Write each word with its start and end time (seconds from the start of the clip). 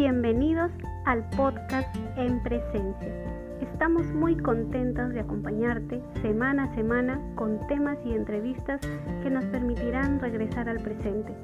Bienvenidos 0.00 0.72
al 1.04 1.28
podcast 1.36 1.94
En 2.16 2.42
Presencia. 2.42 3.14
Estamos 3.60 4.06
muy 4.14 4.34
contentos 4.34 5.10
de 5.10 5.20
acompañarte 5.20 6.02
semana 6.22 6.64
a 6.64 6.74
semana 6.74 7.20
con 7.34 7.66
temas 7.66 7.98
y 8.06 8.14
entrevistas 8.14 8.80
que 9.22 9.28
nos 9.28 9.44
permitirán 9.44 10.18
regresar 10.18 10.70
al 10.70 10.80
presente, 10.80 11.34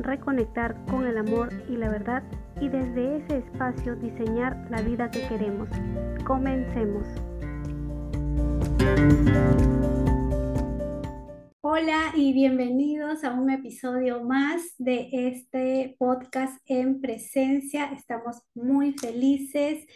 reconectar 0.00 0.74
con 0.90 1.06
el 1.06 1.18
amor 1.18 1.50
y 1.68 1.76
la 1.76 1.88
verdad 1.88 2.24
y 2.60 2.68
desde 2.68 3.18
ese 3.18 3.38
espacio 3.38 3.94
diseñar 3.94 4.66
la 4.70 4.82
vida 4.82 5.08
que 5.08 5.28
queremos. 5.28 5.68
Comencemos. 6.24 7.06
Hola 11.66 12.12
y 12.14 12.34
bienvenidos 12.34 13.24
a 13.24 13.32
un 13.32 13.48
episodio 13.48 14.22
más 14.22 14.74
de 14.76 15.08
este 15.10 15.96
podcast 15.98 16.60
en 16.66 17.00
presencia. 17.00 17.86
Estamos 17.86 18.42
muy 18.52 18.92
felices 18.92 19.86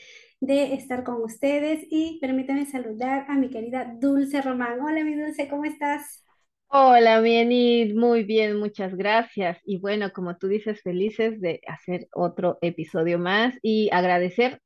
de 0.41 0.73
estar 0.73 1.05
con 1.05 1.23
ustedes 1.23 1.87
y 1.91 2.19
permítanme 2.23 2.65
saludar 2.65 3.27
a 3.29 3.35
mi 3.35 3.51
querida 3.51 3.95
Dulce 4.01 4.41
Román. 4.41 4.81
Hola 4.81 5.05
mi 5.05 5.15
Dulce, 5.15 5.47
¿cómo 5.47 5.67
estás? 5.67 6.25
Hola, 6.69 7.21
Mienit, 7.21 7.95
muy 7.95 8.23
bien, 8.23 8.59
muchas 8.59 8.97
gracias. 8.97 9.59
Y 9.63 9.77
bueno, 9.77 10.11
como 10.15 10.39
tú 10.39 10.49
dices, 10.49 10.81
felices 10.81 11.39
de 11.39 11.61
hacer 11.67 12.09
otro 12.15 12.57
episodio 12.63 13.19
más 13.19 13.55
y 13.61 13.91
agradecer 13.93 14.63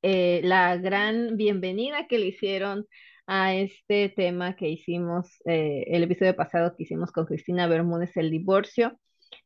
eh, 0.00 0.40
la 0.44 0.78
gran 0.78 1.36
bienvenida 1.36 2.06
que 2.06 2.16
le 2.16 2.28
hicieron 2.28 2.86
a 3.28 3.54
este 3.54 4.08
tema 4.08 4.56
que 4.56 4.70
hicimos, 4.70 5.28
eh, 5.44 5.84
el 5.88 6.02
episodio 6.02 6.34
pasado 6.34 6.74
que 6.74 6.84
hicimos 6.84 7.12
con 7.12 7.26
Cristina 7.26 7.66
Bermúdez, 7.68 8.16
el 8.16 8.30
divorcio. 8.30 8.98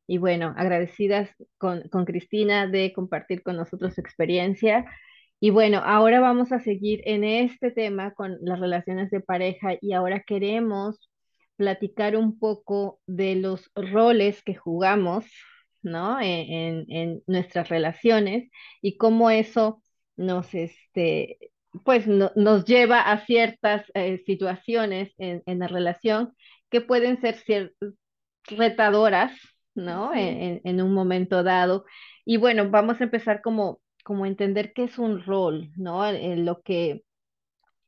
Y 0.07 0.19
bueno, 0.19 0.55
agradecidas 0.57 1.31
con, 1.59 1.89
con 1.91 2.05
Cristina 2.05 2.69
de 2.69 2.93
compartir 2.93 3.43
con 3.43 3.57
nosotros 3.57 3.95
su 3.95 4.01
experiencia. 4.01 4.87
Y 5.41 5.51
bueno, 5.51 5.83
ahora 5.85 6.21
vamos 6.21 6.53
a 6.53 6.61
seguir 6.61 7.03
en 7.07 7.25
este 7.25 7.73
tema 7.73 8.15
con 8.15 8.39
las 8.43 8.61
relaciones 8.61 9.11
de 9.11 9.21
pareja 9.21 9.77
y 9.81 9.93
ahora 9.95 10.23
queremos 10.23 11.11
platicar 11.57 12.17
un 12.17 12.39
poco 12.39 13.01
de 13.07 13.35
los 13.35 13.71
roles 13.75 14.43
que 14.45 14.55
jugamos, 14.55 15.27
¿no? 15.83 16.21
En, 16.21 16.87
en 16.89 17.23
nuestras 17.27 17.69
relaciones 17.69 18.49
y 18.81 18.97
cómo 18.97 19.31
eso 19.31 19.83
nos, 20.17 20.55
este, 20.55 21.39
pues 21.85 22.07
nos 22.07 22.65
lleva 22.65 23.01
a 23.01 23.25
ciertas 23.25 23.85
eh, 23.95 24.23
situaciones 24.27 25.13
en, 25.19 25.59
la 25.59 25.69
relación 25.69 26.35
que 26.71 26.81
pueden 26.81 27.21
ser 27.21 27.75
retadoras, 28.45 29.33
¿no? 29.75 30.13
En, 30.15 30.83
un 30.83 30.93
momento 30.95 31.43
dado. 31.43 31.85
Y 32.25 32.37
bueno, 32.37 32.71
vamos 32.71 33.01
a 33.01 33.05
empezar 33.05 33.43
como, 33.43 33.81
como 34.05 34.27
entender 34.27 34.73
qué 34.75 34.85
es 34.85 34.99
un 34.99 35.23
rol, 35.25 35.71
¿no? 35.77 36.07
En 36.07 36.45
lo 36.45 36.63
que 36.63 37.05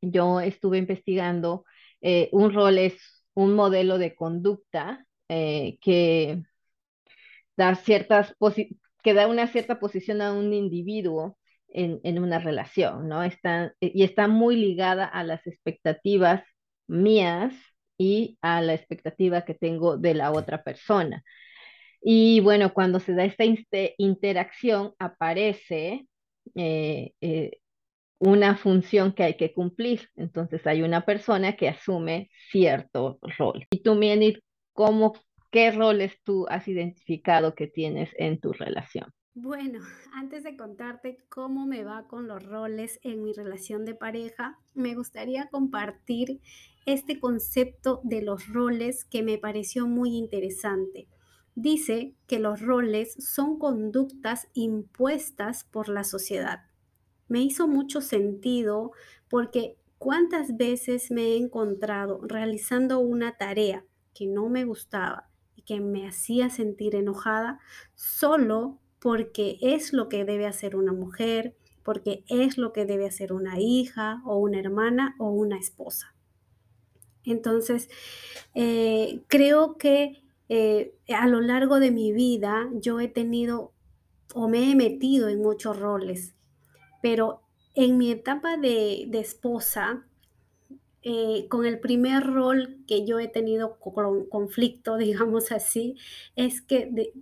yo 0.01 0.41
estuve 0.41 0.79
investigando, 0.79 1.65
eh, 2.01 2.29
un 2.33 2.53
rol 2.53 2.79
es 2.79 3.25
un 3.35 3.55
modelo 3.55 3.99
de 3.99 4.15
conducta 4.15 5.07
eh, 5.29 5.79
que 5.81 6.43
da 7.57 7.75
ciertas 7.75 8.35
que 9.03 9.15
da 9.15 9.29
una 9.29 9.47
cierta 9.49 9.79
posición 9.79 10.23
a 10.23 10.33
un 10.33 10.53
individuo 10.53 11.39
en, 11.75 12.19
una 12.19 12.39
relación, 12.39 13.09
¿no? 13.09 13.23
Está, 13.23 13.75
y 13.81 14.05
está 14.05 14.29
muy 14.29 14.57
ligada 14.57 15.05
a 15.05 15.25
las 15.25 15.47
expectativas 15.47 16.45
mías 16.87 17.55
y 17.99 18.39
a 18.43 18.61
la 18.61 18.75
expectativa 18.75 19.45
que 19.45 19.55
tengo 19.55 19.97
de 19.97 20.15
la 20.15 20.33
otra 20.33 20.63
persona. 20.63 21.23
Y 22.01 22.41
bueno, 22.41 22.73
cuando 22.75 23.01
se 23.01 23.15
da 23.15 23.25
esta 23.25 23.45
interacción, 23.99 24.93
aparece 24.99 26.07
eh, 26.55 27.13
eh, 27.21 27.59
una 28.19 28.57
función 28.57 29.13
que 29.13 29.25
hay 29.25 29.35
que 29.37 29.53
cumplir. 29.53 30.09
Entonces 30.17 30.67
hay 30.67 30.83
una 30.83 31.05
persona 31.05 31.57
que 31.57 31.69
asume 31.69 32.31
cierto 32.51 33.19
rol. 33.39 33.67
Y 33.71 33.83
tú, 33.83 33.95
Mienit, 33.95 34.39
¿cómo, 34.73 35.15
qué 35.51 35.71
roles 35.71 36.13
tú 36.25 36.47
has 36.49 36.69
identificado 36.69 37.55
que 37.55 37.67
tienes 37.67 38.11
en 38.19 38.39
tu 38.39 38.53
relación? 38.53 39.11
Bueno, 39.37 39.81
antes 40.13 40.45
de 40.45 40.57
contarte 40.57 41.19
cómo 41.29 41.67
me 41.67 41.83
va 41.83 42.07
con 42.07 42.29
los 42.29 42.45
roles 42.45 43.01
en 43.03 43.23
mi 43.25 43.33
relación 43.33 43.85
de 43.85 43.95
pareja, 43.95 44.61
me 44.75 44.95
gustaría 44.95 45.49
compartir 45.49 46.41
este 46.87 47.19
concepto 47.19 48.01
de 48.05 48.23
los 48.23 48.47
roles 48.49 49.05
que 49.05 49.23
me 49.23 49.39
pareció 49.39 49.89
muy 49.89 50.17
interesante. 50.17 51.09
Dice 51.57 52.15
que 52.29 52.39
los 52.39 52.61
roles 52.61 53.15
son 53.19 53.59
conductas 53.59 54.49
impuestas 54.55 55.65
por 55.65 55.89
la 55.89 56.05
sociedad. 56.05 56.67
Me 57.29 57.41
hizo 57.41 57.67
mucho 57.67 58.01
sentido 58.01 58.93
porque 59.29 59.79
cuántas 59.99 60.57
veces 60.57 61.11
me 61.11 61.23
he 61.33 61.37
encontrado 61.39 62.21
realizando 62.23 63.01
una 63.01 63.37
tarea 63.37 63.85
que 64.15 64.27
no 64.27 64.49
me 64.49 64.65
gustaba 64.65 65.31
y 65.57 65.63
que 65.63 65.81
me 65.81 66.07
hacía 66.07 66.51
sentir 66.51 66.95
enojada 66.95 67.59
solo 67.95 68.81
porque 69.05 69.59
es 69.61 69.93
lo 69.93 70.09
que 70.09 70.25
debe 70.25 70.47
hacer 70.47 70.77
una 70.77 70.95
mujer, 70.95 71.55
porque 71.83 72.25
es 72.27 72.57
lo 72.57 72.73
que 72.73 72.87
debe 72.87 73.05
hacer 73.05 73.35
una 73.35 73.61
hija 73.61 74.23
o 74.25 74.39
una 74.39 74.59
hermana 74.59 75.15
o 75.19 75.29
una 75.29 75.59
esposa. 75.59 76.15
Entonces, 77.23 77.91
eh, 78.55 79.21
creo 79.29 79.77
que 79.77 80.25
eh, 80.49 80.95
a 81.15 81.29
lo 81.29 81.43
largo 81.43 81.81
de 81.81 81.91
mi 81.91 82.13
vida 82.13 82.71
yo 82.73 82.99
he 82.99 83.09
tenido 83.09 83.73
o 84.35 84.49
me 84.49 84.71
he 84.71 84.75
metido 84.75 85.29
en 85.29 85.43
muchos 85.43 85.79
roles, 85.79 86.35
pero 87.03 87.43
en 87.75 87.99
mi 87.99 88.11
etapa 88.11 88.57
de, 88.57 89.05
de 89.09 89.21
esposa, 89.21 90.07
eh, 91.07 91.49
con 91.49 91.67
el 91.67 91.81
primer 91.81 92.25
rol 92.25 92.79
que 92.89 93.07
yo 93.07 93.19
he 93.19 93.29
tenido 93.29 93.79
con 93.79 94.27
conflicto, 94.27 94.97
digamos 94.99 95.53
así, 95.53 95.97
es 96.35 96.63
que 96.63 97.13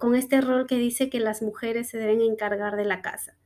con 0.00 0.14
este 0.14 0.40
rol 0.40 0.66
que 0.66 0.78
dice 0.78 1.10
que 1.10 1.20
las 1.20 1.42
mujeres 1.42 1.90
se 1.90 1.98
deben 1.98 2.22
encargar 2.22 2.76
de 2.76 2.86
la 2.86 3.02
casa. 3.02 3.36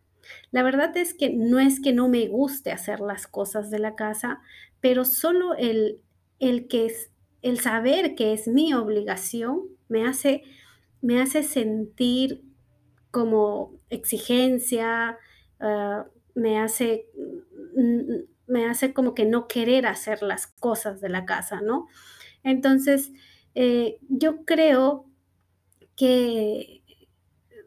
La 0.52 0.62
verdad 0.62 0.96
es 0.96 1.14
que 1.14 1.30
no 1.30 1.58
es 1.58 1.80
que 1.80 1.92
no 1.92 2.08
me 2.08 2.28
guste 2.28 2.70
hacer 2.70 3.00
las 3.00 3.26
cosas 3.26 3.70
de 3.70 3.80
la 3.80 3.96
casa, 3.96 4.40
pero 4.80 5.04
solo 5.04 5.54
el, 5.56 6.00
el 6.38 6.68
que 6.68 6.86
es, 6.86 7.10
el 7.42 7.58
saber 7.58 8.14
que 8.14 8.32
es 8.32 8.46
mi 8.46 8.72
obligación 8.74 9.62
me 9.88 10.06
hace, 10.06 10.44
me 11.00 11.20
hace 11.20 11.42
sentir 11.42 12.42
como 13.10 13.74
exigencia, 13.90 15.18
ah, 15.58 16.06
me 16.34 16.58
hace 16.60 17.06
me 18.46 18.66
hace 18.66 18.92
como 18.92 19.14
que 19.14 19.24
no 19.24 19.48
querer 19.48 19.86
hacer 19.86 20.22
las 20.22 20.46
cosas 20.46 21.00
de 21.00 21.08
la 21.08 21.24
casa, 21.24 21.60
¿no? 21.60 21.88
Entonces, 22.42 23.12
eh, 23.54 23.98
yo 24.08 24.44
creo 24.44 25.06
que 25.96 26.82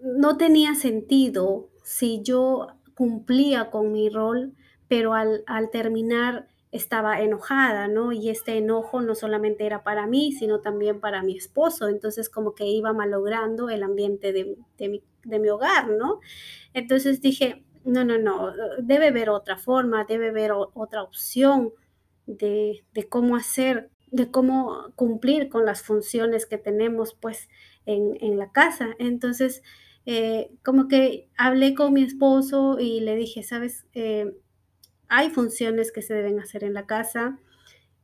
no 0.02 0.38
tenía 0.38 0.76
sentido 0.76 1.70
si 1.84 2.22
yo 2.24 2.68
cumplía 2.96 3.70
con 3.72 3.92
mi 3.92 4.10
rol, 4.10 4.54
pero 4.88 5.14
al, 5.14 5.44
terminar 5.72 6.48
estaba 6.72 7.22
enojada, 7.22 7.88
¿no? 7.88 8.12
Y 8.12 8.30
este 8.30 8.58
enojo 8.58 9.02
no 9.02 9.16
solamente 9.16 9.66
era 9.66 9.84
para 9.84 10.08
mí, 10.08 10.32
sino 10.34 10.60
también 10.60 11.00
para 11.00 11.24
mi 11.24 11.38
esposo. 11.38 11.88
Entonces 11.88 12.30
como 12.30 12.54
que 12.54 12.66
iba 12.66 12.94
malogrando 12.94 13.70
el 13.70 13.84
ambiente 13.84 14.34
de, 14.34 14.90
mi, 14.90 15.02
de 15.24 15.40
mi 15.40 15.50
hogar, 15.50 15.90
¿no? 15.90 16.20
Entonces 16.74 17.22
dije, 17.22 17.64
no, 17.86 18.04
no, 18.04 18.18
no, 18.18 18.52
debe 18.80 19.08
haber 19.08 19.30
otra 19.30 19.58
forma, 19.58 20.06
debe 20.06 20.30
haber 20.30 20.52
otra 20.52 21.04
opción 21.04 21.72
de, 22.26 22.84
cómo 23.10 23.36
hacer, 23.36 23.90
de 24.12 24.32
cómo 24.32 24.92
cumplir 24.96 25.50
con 25.50 25.66
las 25.66 25.84
funciones 25.84 26.46
que 26.46 26.58
tenemos 26.58 27.14
pues 27.14 27.48
en, 27.86 28.38
la 28.38 28.52
casa. 28.52 28.90
Entonces, 28.98 29.62
eh, 30.08 30.50
como 30.64 30.88
que 30.88 31.30
hablé 31.38 31.76
con 31.76 31.94
mi 31.94 32.04
esposo 32.04 32.80
y 32.80 33.02
le 33.02 33.16
dije, 33.16 33.44
sabes, 33.44 33.86
eh, 33.94 34.36
hay 35.08 35.30
funciones 35.30 35.92
que 35.92 36.02
se 36.02 36.16
deben 36.16 36.40
hacer 36.40 36.64
en 36.64 36.74
la 36.74 36.88
casa 36.88 37.38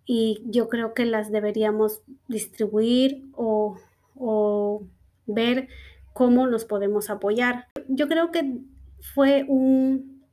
y 0.06 0.44
yo 0.46 0.70
creo 0.70 0.94
que 0.94 1.06
las 1.06 1.32
deberíamos 1.32 2.04
distribuir 2.28 3.24
o, 3.34 3.78
o 4.16 4.84
ver 5.26 5.70
cómo 6.14 6.46
nos 6.46 6.66
podemos 6.66 7.10
apoyar. 7.10 7.68
Yo 7.88 8.08
creo 8.08 8.32
que 8.32 8.60
fue 9.02 9.46
un, 9.48 10.24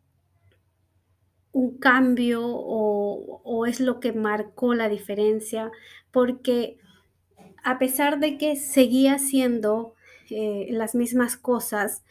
un 1.52 1.78
cambio 1.78 2.42
o, 2.44 3.66
es 3.66 3.80
lo 3.80 4.00
que 4.00 4.12
marcó 4.12 4.74
la 4.74 4.88
diferencia, 4.88 5.70
porque 6.10 6.78
a 7.64 7.78
pesar 7.78 8.20
de 8.20 8.38
que 8.38 8.56
seguía 8.56 9.14
haciendo 9.14 9.94
eh, 10.30 10.68
las 10.70 10.94
mismas 10.94 11.36
cosas, 11.36 12.04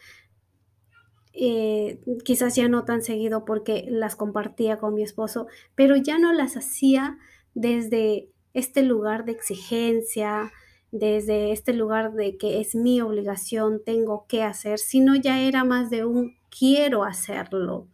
eh, 1.33 1.99
quizás 2.25 2.55
ya 2.55 2.67
no 2.67 2.83
tan 2.83 3.01
seguido 3.01 3.45
porque 3.45 3.85
las 3.87 4.15
compartía 4.15 4.77
con 4.77 4.93
mi 4.93 5.03
esposo, 5.03 5.47
pero 5.75 5.95
ya 5.95 6.17
no 6.17 6.33
las 6.33 6.57
hacía 6.57 7.17
desde 7.53 8.29
este 8.53 8.81
lugar 8.81 9.25
de 9.25 9.33
exigencia, 9.33 10.51
desde 10.91 11.51
este 11.51 11.73
lugar 11.73 12.13
de 12.13 12.37
que 12.37 12.59
es 12.59 12.75
mi 12.75 13.01
obligación, 13.01 13.81
tengo 13.85 14.25
que 14.27 14.43
hacer, 14.43 14.79
sino 14.79 15.15
ya 15.15 15.39
era 15.41 15.63
más 15.63 15.89
de 15.89 16.05
un 16.05 16.35
quiero 16.57 17.03
hacerlo. 17.03 17.87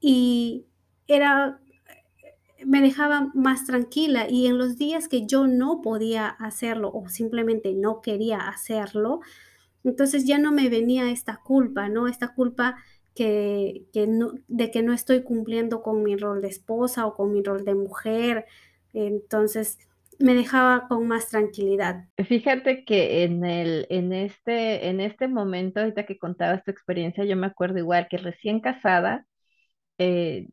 Y 0.00 0.66
era, 1.06 1.60
me 2.64 2.80
dejaba 2.80 3.30
más 3.34 3.66
tranquila 3.66 4.28
y 4.28 4.46
en 4.46 4.58
los 4.58 4.76
días 4.76 5.08
que 5.08 5.26
yo 5.26 5.46
no 5.46 5.80
podía 5.82 6.28
hacerlo 6.28 6.90
o 6.92 7.08
simplemente 7.08 7.72
no 7.74 8.00
quería 8.00 8.48
hacerlo, 8.48 9.20
entonces 9.84 10.26
ya 10.26 10.38
no 10.38 10.52
me 10.52 10.68
venía 10.68 11.10
esta 11.10 11.40
culpa, 11.42 11.88
¿no? 11.88 12.06
Esta 12.06 12.34
culpa 12.34 12.76
que, 13.14 13.86
no, 14.08 14.32
de 14.48 14.70
que 14.70 14.82
no 14.82 14.92
estoy 14.92 15.22
cumpliendo 15.22 15.82
con 15.82 16.02
mi 16.02 16.16
rol 16.16 16.40
de 16.40 16.48
esposa 16.48 17.06
o 17.06 17.14
con 17.14 17.32
mi 17.32 17.42
rol 17.42 17.64
de 17.64 17.74
mujer. 17.74 18.46
Entonces 18.92 19.78
me 20.18 20.34
dejaba 20.34 20.86
con 20.88 21.06
más 21.08 21.28
tranquilidad. 21.28 22.04
Fíjate 22.26 22.84
que 22.84 23.24
en 23.24 23.44
el, 23.44 23.86
en 23.90 24.12
este, 24.12 24.88
en 24.88 25.00
este 25.00 25.28
momento, 25.28 25.80
ahorita 25.80 26.06
que 26.06 26.18
contabas 26.18 26.64
tu 26.64 26.70
experiencia, 26.70 27.24
yo 27.24 27.36
me 27.36 27.46
acuerdo 27.46 27.78
igual 27.78 28.08
que 28.08 28.18
recién 28.18 28.60
casada, 28.60 29.26
eh, 29.98 30.48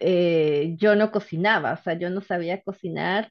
eh, 0.00 0.74
yo 0.78 0.96
no 0.96 1.10
cocinaba, 1.12 1.74
o 1.74 1.76
sea, 1.82 1.94
yo 1.98 2.10
no 2.10 2.20
sabía 2.22 2.62
cocinar, 2.62 3.30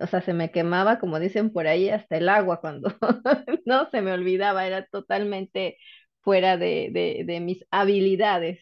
o 0.00 0.06
sea, 0.06 0.20
se 0.20 0.34
me 0.34 0.50
quemaba, 0.50 0.98
como 0.98 1.18
dicen 1.18 1.52
por 1.52 1.66
ahí, 1.66 1.88
hasta 1.88 2.16
el 2.16 2.28
agua 2.28 2.60
cuando 2.60 2.94
no 3.64 3.88
se 3.90 4.02
me 4.02 4.12
olvidaba, 4.12 4.66
era 4.66 4.86
totalmente 4.86 5.78
fuera 6.20 6.56
de, 6.56 7.24
de, 7.26 7.40
mis 7.40 7.64
habilidades. 7.70 8.60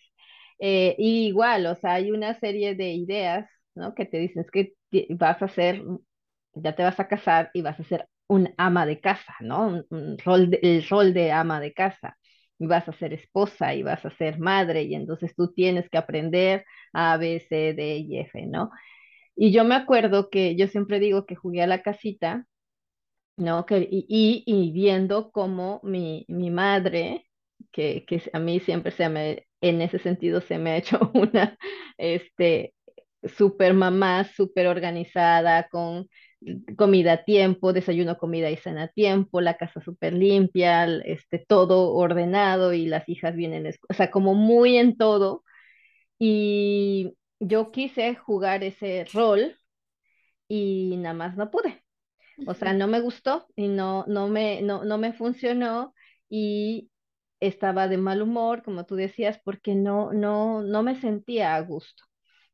Eh, 0.60 0.96
y 0.98 1.26
igual, 1.28 1.66
o 1.66 1.74
sea, 1.76 1.94
hay 1.94 2.10
una 2.12 2.34
serie 2.38 2.74
de 2.74 2.92
ideas, 2.92 3.48
¿no? 3.74 3.94
Que 3.94 4.06
te 4.06 4.18
dicen 4.18 4.44
es 4.44 4.50
que 4.50 4.74
vas 5.10 5.42
a 5.42 5.48
ser, 5.48 5.82
ya 6.62 6.74
te 6.74 6.82
vas 6.82 6.98
a 7.00 7.08
casar 7.08 7.50
y 7.54 7.62
vas 7.62 7.78
a 7.80 7.84
ser 7.84 8.08
un 8.28 8.52
ama 8.58 8.86
de 8.86 9.00
casa, 9.00 9.34
¿no? 9.40 9.84
Un, 9.90 10.18
rol 10.18 10.58
el 10.62 10.86
rol 10.88 11.14
de 11.14 11.32
ama 11.32 11.60
de 11.60 11.72
casa. 11.72 12.16
Y 12.58 12.66
vas 12.66 12.88
a 12.88 12.92
ser 12.92 13.12
esposa 13.14 13.74
y 13.74 13.82
vas 13.84 14.04
a 14.04 14.10
ser 14.10 14.38
madre 14.40 14.82
y 14.82 14.94
entonces 14.94 15.34
tú 15.36 15.52
tienes 15.54 15.88
que 15.90 15.98
aprender 15.98 16.64
A, 16.92 17.16
B, 17.16 17.40
C, 17.48 17.72
D 17.74 17.98
y 17.98 18.18
F, 18.18 18.46
¿no? 18.46 18.70
Y 19.36 19.52
yo 19.52 19.64
me 19.64 19.74
acuerdo 19.76 20.30
que 20.30 20.56
yo 20.56 20.68
siempre 20.68 21.00
digo 21.00 21.26
que 21.26 21.36
jugué 21.36 21.62
a 21.62 21.66
la 21.68 21.82
casita, 21.82 22.46
¿no? 23.36 23.64
Y, 23.70 24.44
y, 24.46 24.72
viendo 24.72 25.30
cómo 25.30 25.80
mi, 25.84 26.24
mi 26.28 26.50
madre, 26.50 27.26
que, 27.72 28.04
que, 28.06 28.22
a 28.32 28.38
mí 28.40 28.60
siempre 28.60 28.92
se 28.92 29.08
me, 29.08 29.46
en 29.60 29.82
ese 29.82 29.98
sentido 29.98 30.40
se 30.40 30.58
me 30.58 30.70
ha 30.72 30.76
hecho 30.78 30.98
una, 31.14 31.56
este, 31.98 32.74
super 33.36 33.74
mamá, 33.74 34.24
súper 34.24 34.66
organizada, 34.66 35.68
con 35.68 36.08
comida 36.76 37.12
a 37.14 37.24
tiempo, 37.24 37.72
desayuno, 37.72 38.18
comida 38.18 38.50
y 38.50 38.56
cena 38.56 38.84
a 38.84 38.88
tiempo, 38.88 39.40
la 39.40 39.56
casa 39.56 39.80
súper 39.80 40.12
limpia, 40.14 40.84
este, 41.04 41.38
todo 41.38 41.92
ordenado 41.94 42.72
y 42.72 42.86
las 42.86 43.08
hijas 43.08 43.34
vienen, 43.34 43.66
o 43.88 43.94
sea, 43.94 44.10
como 44.10 44.34
muy 44.34 44.76
en 44.76 44.96
todo. 44.96 45.44
Y 46.18 47.14
yo 47.40 47.70
quise 47.72 48.14
jugar 48.16 48.64
ese 48.64 49.06
rol 49.12 49.58
y 50.48 50.96
nada 50.98 51.14
más 51.14 51.36
no 51.36 51.50
pude. 51.50 51.84
O 52.46 52.54
sea, 52.54 52.72
no 52.72 52.86
me 52.88 53.00
gustó 53.00 53.46
y 53.56 53.68
no, 53.68 54.04
no, 54.08 54.28
me, 54.28 54.62
no, 54.62 54.84
no 54.84 54.98
me 54.98 55.12
funcionó 55.12 55.94
y 56.28 56.90
estaba 57.40 57.88
de 57.88 57.98
mal 57.98 58.22
humor, 58.22 58.62
como 58.62 58.86
tú 58.86 58.96
decías, 58.96 59.40
porque 59.44 59.74
no, 59.74 60.12
no, 60.12 60.62
no 60.62 60.82
me 60.82 61.00
sentía 61.00 61.54
a 61.56 61.60
gusto. 61.62 62.04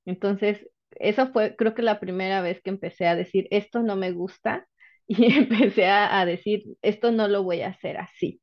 Entonces, 0.05 0.69
eso 0.97 1.29
fue, 1.33 1.57
creo 1.57 1.75
que 1.75 1.83
la 1.83 2.01
primera 2.01 2.41
vez 2.43 2.61
que 2.63 2.71
empecé 2.71 3.07
a 3.07 3.17
decir, 3.17 3.47
esto 3.51 3.83
no 3.83 3.97
me 3.97 4.13
gusta, 4.13 4.67
y 5.07 5.33
empecé 5.35 5.87
a, 5.87 6.25
decir, 6.27 6.65
esto 6.83 7.13
no 7.13 7.29
lo 7.29 7.43
voy 7.43 7.63
a 7.63 7.69
hacer 7.69 7.99
así. 7.99 8.41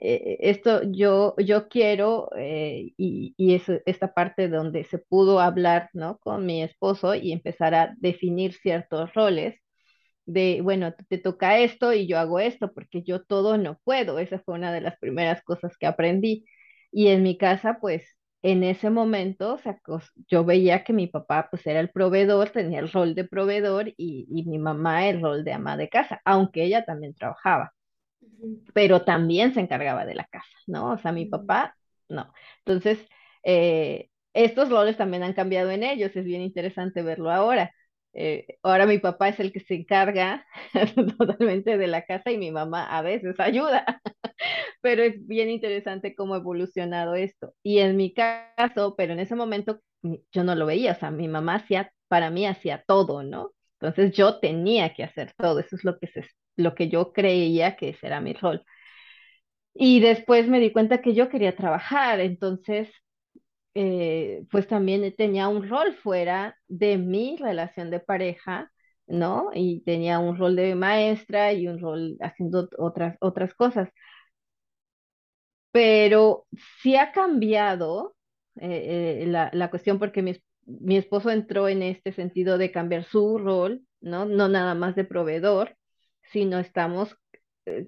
Eh, 0.00 0.38
esto 0.40 0.82
yo, 0.92 1.34
yo 1.38 1.68
quiero, 1.68 2.30
eh, 2.36 2.92
y, 2.96 3.34
y 3.36 3.54
es 3.54 3.64
esta 3.86 4.14
parte 4.14 4.48
donde 4.48 4.84
se 4.84 4.98
pudo 4.98 5.40
hablar, 5.40 5.90
¿no? 5.94 6.18
Con 6.18 6.46
mi 6.46 6.62
esposo 6.62 7.14
y 7.14 7.32
empezar 7.32 7.74
a 7.74 7.94
definir 7.98 8.54
ciertos 8.54 9.14
roles 9.14 9.56
de, 10.26 10.60
bueno, 10.62 10.94
te 11.08 11.18
toca 11.18 11.58
esto 11.58 11.92
y 11.92 12.06
yo 12.06 12.18
hago 12.18 12.40
esto 12.40 12.72
porque 12.72 13.02
yo 13.02 13.22
todo 13.24 13.58
no 13.58 13.78
puedo. 13.84 14.18
Esa 14.18 14.38
fue 14.40 14.54
una 14.54 14.72
de 14.72 14.80
las 14.80 14.98
primeras 14.98 15.42
cosas 15.42 15.76
que 15.78 15.86
aprendí. 15.86 16.46
Y 16.92 17.08
en 17.08 17.22
mi 17.22 17.36
casa, 17.38 17.78
pues, 17.80 18.06
en 18.44 18.64
ese 18.64 18.90
momento, 18.90 19.54
o 19.56 19.58
sea, 19.58 19.80
yo 20.28 20.44
veía 20.46 20.84
que 20.84 20.94
mi 20.94 21.08
papá, 21.08 21.48
pues, 21.50 21.66
era 21.66 21.80
el 21.80 21.90
proveedor, 21.90 22.50
tenía 22.52 22.80
el 22.80 22.92
rol 22.92 23.16
de 23.16 23.24
proveedor 23.26 23.88
y, 23.98 24.26
y 24.30 24.44
mi 24.46 24.58
mamá 24.60 25.08
el 25.08 25.22
rol 25.22 25.44
de 25.44 25.54
ama 25.54 25.76
de 25.78 25.90
casa, 25.90 26.22
aunque 26.26 26.64
ella 26.64 26.86
también 26.86 27.14
trabajaba, 27.16 27.74
pero 28.72 29.04
también 29.04 29.54
se 29.54 29.60
encargaba 29.60 30.04
de 30.06 30.14
la 30.14 30.24
casa, 30.26 30.48
¿no? 30.66 30.92
O 30.92 30.98
sea, 30.98 31.12
mi 31.12 31.26
papá, 31.26 31.76
no. 32.08 32.32
Entonces, 32.64 32.98
eh, 33.44 34.08
estos 34.32 34.68
roles 34.70 34.96
también 34.96 35.22
han 35.22 35.32
cambiado 35.34 35.70
en 35.70 35.82
ellos, 35.84 36.14
es 36.16 36.24
bien 36.24 36.42
interesante 36.42 37.02
verlo 37.02 37.30
ahora. 37.30 37.72
Eh, 38.14 38.58
ahora 38.62 38.86
mi 38.86 38.98
papá 38.98 39.28
es 39.30 39.40
el 39.40 39.52
que 39.52 39.60
se 39.60 39.74
encarga 39.74 40.46
totalmente 41.18 41.76
de 41.78 41.86
la 41.88 42.04
casa 42.06 42.30
y 42.30 42.38
mi 42.38 42.50
mamá 42.52 42.86
a 42.86 43.02
veces 43.02 43.36
ayuda, 43.40 44.00
pero 44.80 45.02
es 45.02 45.26
bien 45.26 45.50
interesante 45.50 46.14
cómo 46.14 46.34
ha 46.34 46.38
evolucionado 46.38 47.14
esto. 47.14 47.54
Y 47.62 47.78
en 47.78 47.96
mi 47.96 48.12
caso, 48.14 48.94
pero 48.96 49.12
en 49.14 49.20
ese 49.20 49.34
momento 49.34 49.80
yo 50.32 50.44
no 50.44 50.54
lo 50.54 50.66
veía, 50.66 50.92
o 50.92 50.94
sea, 50.96 51.10
mi 51.10 51.28
mamá 51.28 51.56
hacía, 51.56 51.92
para 52.08 52.30
mí 52.30 52.46
hacía 52.46 52.84
todo, 52.86 53.22
¿no? 53.22 53.52
Entonces 53.80 54.16
yo 54.16 54.38
tenía 54.40 54.94
que 54.94 55.04
hacer 55.04 55.32
todo, 55.36 55.60
eso 55.60 55.76
es 55.76 55.84
lo 55.84 55.98
que, 55.98 56.06
se, 56.08 56.24
lo 56.56 56.74
que 56.74 56.88
yo 56.88 57.12
creía 57.12 57.76
que 57.76 57.90
ese 57.90 58.06
era 58.06 58.20
mi 58.20 58.32
rol. 58.34 58.64
Y 59.74 60.00
después 60.00 60.48
me 60.48 60.60
di 60.60 60.72
cuenta 60.72 61.02
que 61.02 61.14
yo 61.14 61.28
quería 61.28 61.56
trabajar, 61.56 62.20
entonces 62.20 62.88
eh, 63.74 64.44
pues 64.50 64.68
también 64.68 65.14
tenía 65.16 65.48
un 65.48 65.68
rol 65.68 65.94
fuera 65.94 66.56
de 66.68 66.98
mi 66.98 67.36
relación 67.36 67.90
de 67.90 68.00
pareja, 68.00 68.70
¿no? 69.06 69.50
Y 69.54 69.82
tenía 69.84 70.18
un 70.20 70.36
rol 70.38 70.56
de 70.56 70.74
maestra 70.74 71.52
y 71.52 71.68
un 71.68 71.80
rol 71.80 72.16
haciendo 72.20 72.68
otras, 72.78 73.16
otras 73.20 73.54
cosas. 73.54 73.90
Pero 75.72 76.46
sí 76.82 76.96
ha 76.96 77.12
cambiado 77.12 78.14
eh, 78.60 79.22
eh, 79.22 79.26
la, 79.26 79.50
la, 79.52 79.70
cuestión 79.70 79.98
porque 79.98 80.22
mi, 80.22 80.34
mi 80.66 80.96
esposo 80.96 81.30
entró 81.30 81.68
en 81.68 81.82
este 81.82 82.12
sentido 82.12 82.58
de 82.58 82.70
cambiar 82.70 83.04
su 83.04 83.38
rol, 83.38 83.82
¿no? 84.00 84.24
No 84.24 84.48
nada 84.48 84.74
más 84.74 84.94
de 84.94 85.04
proveedor, 85.04 85.76
sino 86.22 86.58
estamos 86.58 87.16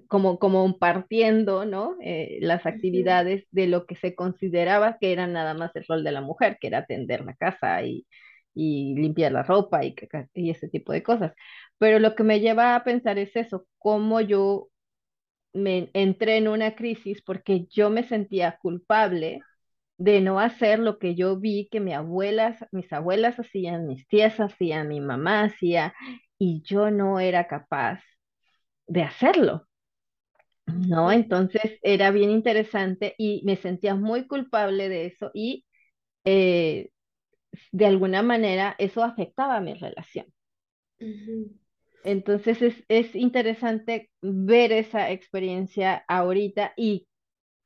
como, 0.07 0.39
como 0.39 0.77
partiendo, 0.79 1.65
¿no? 1.65 1.95
Eh, 2.01 2.39
las 2.41 2.65
actividades 2.65 3.45
de 3.51 3.67
lo 3.67 3.85
que 3.85 3.95
se 3.95 4.15
consideraba 4.15 4.97
que 4.99 5.11
era 5.13 5.27
nada 5.27 5.53
más 5.53 5.75
el 5.75 5.85
rol 5.87 6.03
de 6.03 6.11
la 6.11 6.21
mujer, 6.21 6.57
que 6.59 6.67
era 6.67 6.79
atender 6.79 7.23
la 7.25 7.35
casa 7.35 7.83
y, 7.83 8.07
y 8.53 8.95
limpiar 8.95 9.31
la 9.33 9.43
ropa 9.43 9.83
y, 9.85 9.95
y 10.33 10.49
ese 10.51 10.69
tipo 10.69 10.91
de 10.93 11.03
cosas. 11.03 11.33
Pero 11.77 11.99
lo 11.99 12.15
que 12.15 12.23
me 12.23 12.39
lleva 12.39 12.75
a 12.75 12.83
pensar 12.83 13.17
es 13.19 13.35
eso, 13.35 13.67
cómo 13.77 14.21
yo 14.21 14.69
me 15.53 15.89
entré 15.93 16.37
en 16.37 16.47
una 16.47 16.75
crisis 16.75 17.21
porque 17.23 17.65
yo 17.71 17.89
me 17.89 18.03
sentía 18.03 18.57
culpable 18.61 19.41
de 19.97 20.21
no 20.21 20.39
hacer 20.39 20.79
lo 20.79 20.99
que 20.99 21.15
yo 21.15 21.37
vi 21.39 21.69
que 21.71 21.79
mi 21.81 21.93
abuelas, 21.93 22.65
mis 22.71 22.91
abuelas 22.93 23.39
hacían, 23.39 23.87
mis 23.87 24.07
tías 24.07 24.39
hacían, 24.39 24.87
mi 24.89 25.01
mamá 25.01 25.43
hacía, 25.45 25.93
y 26.39 26.61
yo 26.63 26.91
no 26.91 27.19
era 27.19 27.47
capaz 27.47 28.01
de 28.87 29.03
hacerlo. 29.03 29.66
¿No? 30.67 31.11
Entonces 31.11 31.79
era 31.81 32.11
bien 32.11 32.29
interesante 32.29 33.15
y 33.17 33.41
me 33.45 33.55
sentía 33.55 33.95
muy 33.95 34.27
culpable 34.27 34.89
de 34.89 35.05
eso 35.07 35.31
y 35.33 35.65
eh, 36.25 36.91
de 37.71 37.85
alguna 37.85 38.21
manera 38.21 38.75
eso 38.77 39.03
afectaba 39.03 39.59
mi 39.61 39.73
relación. 39.73 40.27
Entonces 42.03 42.61
es, 42.61 42.83
es, 42.87 43.15
interesante 43.15 44.09
ver 44.21 44.71
esa 44.71 45.11
experiencia 45.11 46.03
ahorita 46.07 46.73
y 46.75 47.07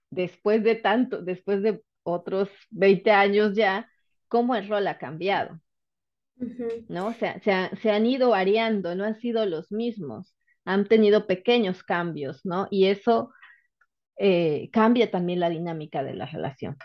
después 0.09 0.63
de 0.63 0.75
tanto, 0.75 1.21
después 1.21 1.61
de 1.61 1.83
otros 2.03 2.49
20 2.69 3.11
años 3.11 3.55
ya, 3.55 3.89
cómo 4.27 4.55
el 4.55 4.67
rol 4.67 4.87
ha 4.87 4.97
cambiado. 4.97 5.59
¿No? 6.87 7.07
O 7.07 7.13
sea, 7.13 7.39
se, 7.41 7.75
se 7.77 7.91
han 7.91 8.05
ido 8.05 8.29
variando, 8.29 8.95
no 8.95 9.03
han 9.03 9.19
sido 9.19 9.45
los 9.45 9.71
mismos 9.71 10.33
han 10.65 10.87
tenido 10.87 11.27
pequeños 11.27 11.83
cambios, 11.83 12.45
¿no? 12.45 12.67
Y 12.69 12.87
eso 12.87 13.31
eh, 14.17 14.69
cambia 14.71 15.09
también 15.09 15.39
la 15.39 15.49
dinámica 15.49 16.03
de 16.03 16.13
la 16.13 16.25
relación. 16.25 16.77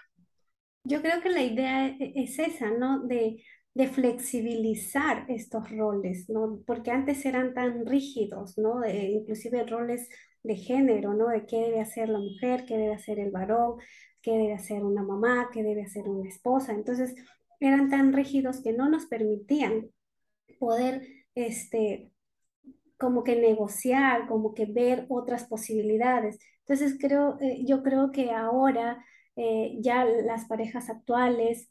Yo 0.84 1.02
creo 1.02 1.20
que 1.20 1.30
la 1.30 1.42
idea 1.42 1.88
e-, 1.88 2.12
es 2.14 2.38
esa, 2.38 2.70
¿no? 2.70 3.00
De, 3.00 3.42
de 3.74 3.88
flexibilizar 3.88 5.26
estos 5.28 5.70
roles, 5.70 6.30
¿no? 6.30 6.62
Porque 6.66 6.90
antes 6.90 7.26
eran 7.26 7.52
tan 7.54 7.84
rígidos, 7.84 8.56
¿no? 8.56 8.80
De, 8.80 9.10
inclusive 9.10 9.64
roles 9.66 10.08
de 10.42 10.56
género, 10.56 11.12
¿no? 11.12 11.28
De 11.28 11.44
qué 11.44 11.58
debe 11.58 11.80
hacer 11.80 12.08
la 12.08 12.18
mujer, 12.18 12.64
qué 12.66 12.78
debe 12.78 12.94
hacer 12.94 13.18
el 13.18 13.30
varón, 13.30 13.78
qué 14.22 14.32
debe 14.32 14.54
hacer 14.54 14.82
una 14.82 15.02
mamá, 15.02 15.50
qué 15.52 15.62
debe 15.62 15.82
hacer 15.82 16.08
una 16.08 16.28
esposa. 16.28 16.72
Entonces, 16.72 17.14
eran 17.60 17.90
tan 17.90 18.12
rígidos 18.12 18.62
que 18.62 18.72
no 18.72 18.88
nos 18.88 19.06
permitían 19.06 19.90
poder 20.58 21.02
este, 21.34 22.10
como 22.98 23.24
que 23.24 23.36
negociar, 23.36 24.26
como 24.28 24.54
que 24.54 24.66
ver 24.66 25.06
otras 25.08 25.44
posibilidades. 25.44 26.38
Entonces 26.60 26.96
creo, 27.00 27.38
eh, 27.40 27.64
yo 27.66 27.82
creo 27.82 28.10
que 28.12 28.30
ahora 28.30 29.04
eh, 29.36 29.76
ya 29.80 30.04
las 30.04 30.46
parejas 30.46 30.88
actuales 30.90 31.70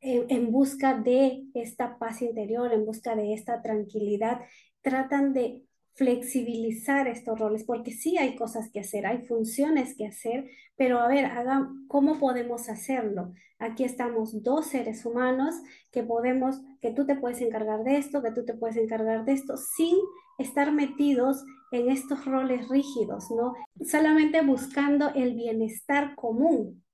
en, 0.00 0.26
en 0.28 0.52
busca 0.52 0.94
de 0.94 1.44
esta 1.54 1.98
paz 1.98 2.22
interior, 2.22 2.72
en 2.72 2.84
busca 2.86 3.16
de 3.16 3.34
esta 3.34 3.62
tranquilidad, 3.62 4.40
tratan 4.82 5.32
de 5.32 5.65
flexibilizar 5.96 7.08
estos 7.08 7.38
roles, 7.38 7.64
porque 7.64 7.90
sí 7.90 8.18
hay 8.18 8.36
cosas 8.36 8.70
que 8.70 8.80
hacer, 8.80 9.06
hay 9.06 9.24
funciones 9.26 9.96
que 9.96 10.06
hacer, 10.06 10.48
pero 10.76 11.00
a 11.00 11.08
ver, 11.08 11.24
hagan, 11.24 11.86
¿cómo 11.88 12.18
podemos 12.18 12.68
hacerlo? 12.68 13.32
Aquí 13.58 13.82
estamos 13.82 14.42
dos 14.42 14.66
seres 14.66 15.06
humanos 15.06 15.54
que 15.90 16.02
podemos, 16.02 16.60
que 16.82 16.90
tú 16.90 17.06
te 17.06 17.16
puedes 17.16 17.40
encargar 17.40 17.82
de 17.82 17.96
esto, 17.96 18.22
que 18.22 18.30
tú 18.30 18.44
te 18.44 18.52
puedes 18.52 18.76
encargar 18.76 19.24
de 19.24 19.32
esto, 19.32 19.56
sin 19.56 19.96
estar 20.38 20.70
metidos 20.70 21.42
en 21.72 21.90
estos 21.90 22.26
roles 22.26 22.68
rígidos, 22.68 23.30
¿no? 23.30 23.54
Solamente 23.82 24.42
buscando 24.42 25.08
el 25.14 25.34
bienestar 25.34 26.14
común, 26.14 26.84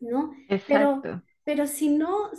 ¿no? 0.00 0.32
Exacto. 0.48 1.22
Si 1.66 1.90
no, 1.90 2.30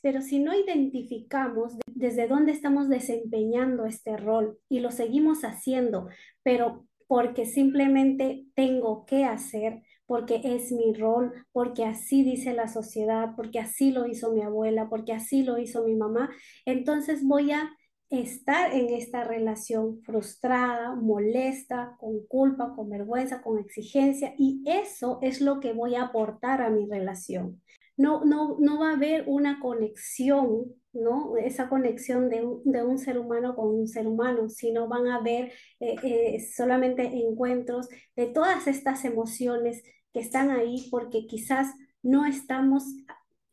pero 0.00 0.22
si 0.22 0.38
no 0.38 0.54
identificamos 0.54 1.76
desde 1.86 2.28
dónde 2.28 2.52
estamos 2.52 2.88
desempeñando 2.88 3.84
este 3.84 4.16
rol 4.16 4.58
y 4.68 4.80
lo 4.80 4.92
seguimos 4.92 5.42
haciendo, 5.42 6.08
pero 6.42 6.86
porque 7.08 7.46
simplemente 7.46 8.46
tengo 8.54 9.04
que 9.06 9.24
hacer, 9.24 9.82
porque 10.06 10.40
es 10.44 10.72
mi 10.72 10.94
rol, 10.94 11.32
porque 11.52 11.84
así 11.84 12.22
dice 12.22 12.54
la 12.54 12.68
sociedad, 12.68 13.34
porque 13.36 13.58
así 13.58 13.90
lo 13.90 14.06
hizo 14.06 14.32
mi 14.32 14.42
abuela, 14.42 14.88
porque 14.88 15.12
así 15.12 15.42
lo 15.42 15.58
hizo 15.58 15.84
mi 15.84 15.96
mamá, 15.96 16.30
entonces 16.64 17.24
voy 17.24 17.50
a 17.50 17.70
estar 18.08 18.72
en 18.72 18.90
esta 18.94 19.24
relación 19.24 20.00
frustrada, 20.02 20.94
molesta, 20.94 21.96
con 21.98 22.24
culpa, 22.26 22.74
con 22.76 22.88
vergüenza, 22.88 23.42
con 23.42 23.58
exigencia, 23.58 24.34
y 24.38 24.62
eso 24.66 25.18
es 25.22 25.40
lo 25.40 25.60
que 25.60 25.72
voy 25.72 25.96
a 25.96 26.04
aportar 26.04 26.62
a 26.62 26.70
mi 26.70 26.86
relación 26.86 27.60
no, 27.96 28.24
no, 28.24 28.56
no 28.58 28.80
va 28.80 28.90
a 28.90 28.94
haber 28.94 29.24
una 29.26 29.60
conexión, 29.60 30.72
¿no? 30.92 31.36
Esa 31.36 31.68
conexión 31.68 32.28
de 32.30 32.44
un, 32.44 32.62
de 32.64 32.82
un 32.82 32.98
ser 32.98 33.18
humano 33.18 33.54
con 33.54 33.68
un 33.68 33.86
ser 33.86 34.06
humano, 34.06 34.48
sino 34.48 34.88
van 34.88 35.06
a 35.06 35.16
haber 35.16 35.52
eh, 35.80 35.96
eh, 36.02 36.40
solamente 36.40 37.02
encuentros 37.04 37.88
de 38.16 38.26
todas 38.26 38.66
estas 38.66 39.04
emociones 39.04 39.82
que 40.12 40.20
están 40.20 40.50
ahí 40.50 40.88
porque 40.90 41.26
quizás 41.26 41.74
no 42.02 42.26
estamos 42.26 42.84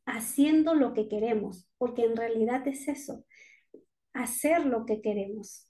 haciendo 0.05 0.73
lo 0.73 0.93
que 0.93 1.07
queremos, 1.07 1.69
porque 1.77 2.03
en 2.03 2.15
realidad 2.15 2.67
es 2.67 2.87
eso, 2.87 3.25
hacer 4.13 4.65
lo 4.65 4.85
que 4.85 5.01
queremos, 5.01 5.69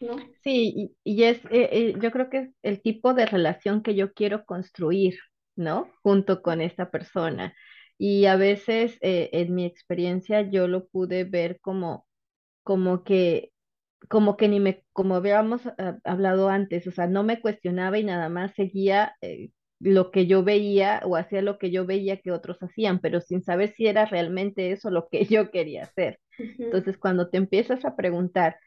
¿no? 0.00 0.16
Sí, 0.42 0.96
y, 1.04 1.22
es, 1.22 1.40
eh, 1.50 1.94
yo 2.00 2.10
creo 2.10 2.28
que 2.28 2.38
es 2.38 2.50
el 2.62 2.82
tipo 2.82 3.14
de 3.14 3.26
relación 3.26 3.82
que 3.82 3.94
yo 3.94 4.12
quiero 4.12 4.44
construir, 4.44 5.18
¿no? 5.54 5.88
Junto 6.02 6.42
con 6.42 6.60
esta 6.60 6.90
persona. 6.90 7.54
Y 7.98 8.26
a 8.26 8.36
veces, 8.36 8.96
eh, 9.02 9.30
en 9.32 9.54
mi 9.54 9.64
experiencia, 9.66 10.42
yo 10.42 10.68
lo 10.68 10.86
pude 10.88 11.24
ver 11.24 11.60
como, 11.60 12.06
como 12.64 13.04
que, 13.04 13.52
como 14.08 14.36
que 14.36 14.48
ni 14.48 14.60
me, 14.60 14.84
como 14.92 15.16
habíamos 15.16 15.66
ah, 15.66 15.98
hablado 16.04 16.48
antes, 16.48 16.86
o 16.86 16.92
sea, 16.92 17.08
no 17.08 17.24
me 17.24 17.40
cuestionaba 17.40 17.98
y 17.98 18.04
nada 18.04 18.28
más 18.28 18.54
seguía, 18.54 19.16
eh, 19.22 19.50
lo 19.80 20.10
que 20.10 20.26
yo 20.26 20.42
veía 20.44 21.00
o 21.04 21.16
hacía 21.16 21.42
lo 21.42 21.58
que 21.58 21.70
yo 21.70 21.86
veía 21.86 22.18
que 22.20 22.32
otros 22.32 22.58
hacían, 22.62 23.00
pero 23.00 23.20
sin 23.20 23.42
saber 23.42 23.74
si 23.76 23.86
era 23.86 24.06
realmente 24.06 24.72
eso 24.72 24.90
lo 24.90 25.08
que 25.08 25.24
yo 25.26 25.50
quería 25.50 25.84
hacer. 25.84 26.20
Entonces, 26.38 26.98
cuando 26.98 27.30
te 27.30 27.38
empiezas 27.38 27.84
a 27.84 27.96
preguntar, 27.96 28.58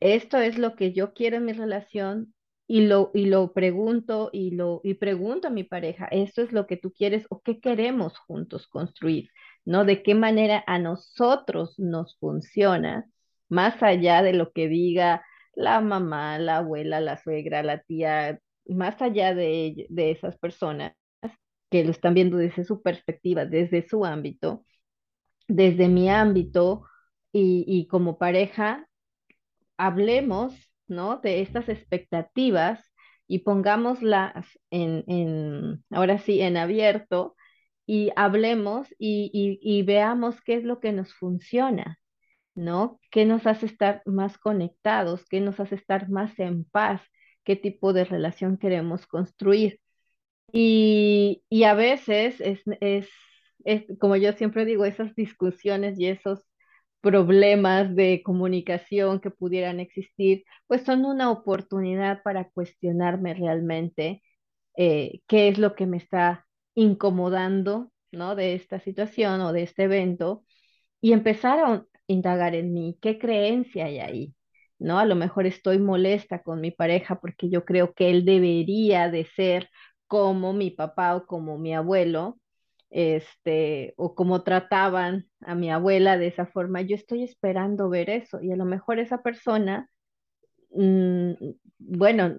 esto 0.00 0.38
es 0.38 0.58
lo 0.58 0.76
que 0.76 0.92
yo 0.92 1.14
quiero 1.14 1.36
en 1.38 1.46
mi 1.46 1.52
relación 1.52 2.33
y 2.66 2.86
lo, 2.86 3.10
y 3.14 3.26
lo 3.26 3.52
pregunto 3.52 4.30
y 4.32 4.52
lo 4.52 4.80
y 4.84 4.94
pregunto 4.94 5.48
a 5.48 5.50
mi 5.50 5.64
pareja, 5.64 6.06
¿esto 6.10 6.42
es 6.42 6.52
lo 6.52 6.66
que 6.66 6.76
tú 6.76 6.92
quieres 6.92 7.26
o 7.30 7.40
qué 7.42 7.60
queremos 7.60 8.18
juntos 8.18 8.66
construir? 8.68 9.30
¿No? 9.64 9.84
¿De 9.84 10.02
qué 10.02 10.14
manera 10.14 10.64
a 10.66 10.78
nosotros 10.78 11.78
nos 11.78 12.18
funciona, 12.18 13.06
más 13.48 13.82
allá 13.82 14.22
de 14.22 14.32
lo 14.34 14.52
que 14.52 14.68
diga 14.68 15.24
la 15.54 15.80
mamá, 15.80 16.38
la 16.38 16.58
abuela, 16.58 17.00
la 17.00 17.16
suegra, 17.18 17.62
la 17.62 17.80
tía, 17.82 18.40
más 18.66 19.00
allá 19.02 19.34
de, 19.34 19.86
de 19.90 20.10
esas 20.10 20.38
personas 20.38 20.94
que 21.70 21.84
lo 21.84 21.90
están 21.90 22.14
viendo 22.14 22.36
desde 22.38 22.64
su 22.64 22.82
perspectiva, 22.82 23.44
desde 23.46 23.86
su 23.88 24.04
ámbito, 24.04 24.64
desde 25.48 25.88
mi 25.88 26.10
ámbito 26.10 26.84
y, 27.32 27.64
y 27.68 27.86
como 27.88 28.18
pareja? 28.18 28.88
hablemos, 29.76 30.54
¿no? 30.88 31.18
De 31.18 31.40
estas 31.40 31.68
expectativas 31.68 32.92
y 33.26 33.40
pongámoslas 33.40 34.46
en, 34.70 35.04
en, 35.08 35.84
ahora 35.90 36.18
sí, 36.18 36.40
en 36.40 36.56
abierto 36.56 37.36
y 37.86 38.10
hablemos 38.16 38.88
y, 38.98 39.30
y, 39.62 39.82
veamos 39.82 40.40
qué 40.42 40.54
es 40.54 40.64
lo 40.64 40.80
que 40.80 40.92
nos 40.92 41.14
funciona, 41.14 41.98
¿no? 42.54 43.00
¿Qué 43.10 43.26
nos 43.26 43.46
hace 43.46 43.66
estar 43.66 44.02
más 44.06 44.38
conectados? 44.38 45.26
¿Qué 45.28 45.40
nos 45.40 45.60
hace 45.60 45.74
estar 45.76 46.08
más 46.10 46.38
en 46.38 46.64
paz? 46.64 47.02
¿Qué 47.44 47.56
tipo 47.56 47.92
de 47.92 48.04
relación 48.04 48.58
queremos 48.58 49.06
construir? 49.06 49.80
Y, 50.52 51.44
y 51.50 51.64
a 51.64 51.74
veces 51.74 52.40
es, 52.40 52.62
es, 52.80 53.08
es, 53.64 53.84
como 53.98 54.16
yo 54.16 54.32
siempre 54.32 54.64
digo, 54.64 54.84
esas 54.84 55.14
discusiones 55.14 55.98
y 55.98 56.06
esos 56.06 56.46
problemas 57.04 57.94
de 57.96 58.22
comunicación 58.24 59.20
que 59.20 59.30
pudieran 59.30 59.80
existir, 59.80 60.44
pues 60.68 60.84
son 60.84 61.06
una 61.06 61.30
oportunidad 61.32 62.22
para 62.24 62.50
cuestionarme 62.50 63.34
realmente 63.34 64.22
eh, 64.76 65.20
qué 65.28 65.48
es 65.48 65.58
lo 65.58 65.74
que 65.74 65.86
me 65.86 65.98
está 65.98 66.46
incomodando, 66.74 67.92
¿no? 68.12 68.36
De 68.36 68.54
esta 68.54 68.80
situación 68.80 69.40
o 69.42 69.52
de 69.52 69.62
este 69.64 69.84
evento 69.84 70.44
y 71.00 71.12
empezar 71.12 71.58
a 71.60 71.86
indagar 72.06 72.54
en 72.54 72.72
mí, 72.72 72.98
qué 73.00 73.18
creencia 73.18 73.86
hay 73.86 73.98
ahí, 73.98 74.34
¿no? 74.78 74.98
A 74.98 75.06
lo 75.06 75.14
mejor 75.16 75.46
estoy 75.46 75.78
molesta 75.78 76.42
con 76.42 76.60
mi 76.60 76.70
pareja 76.70 77.20
porque 77.20 77.50
yo 77.50 77.64
creo 77.64 77.94
que 77.94 78.10
él 78.10 78.24
debería 78.24 79.10
de 79.10 79.26
ser 79.36 79.68
como 80.06 80.52
mi 80.52 80.70
papá 80.70 81.16
o 81.16 81.26
como 81.26 81.58
mi 81.58 81.74
abuelo, 81.74 82.38
este, 82.94 83.92
o 83.96 84.14
como 84.14 84.44
trataban 84.44 85.26
a 85.40 85.56
mi 85.56 85.70
abuela 85.70 86.16
de 86.16 86.28
esa 86.28 86.46
forma. 86.46 86.80
Yo 86.82 86.94
estoy 86.94 87.24
esperando 87.24 87.88
ver 87.90 88.08
eso 88.08 88.40
y 88.40 88.52
a 88.52 88.56
lo 88.56 88.64
mejor 88.64 89.00
esa 89.00 89.20
persona, 89.22 89.90
mm, 90.70 91.32
bueno, 91.78 92.36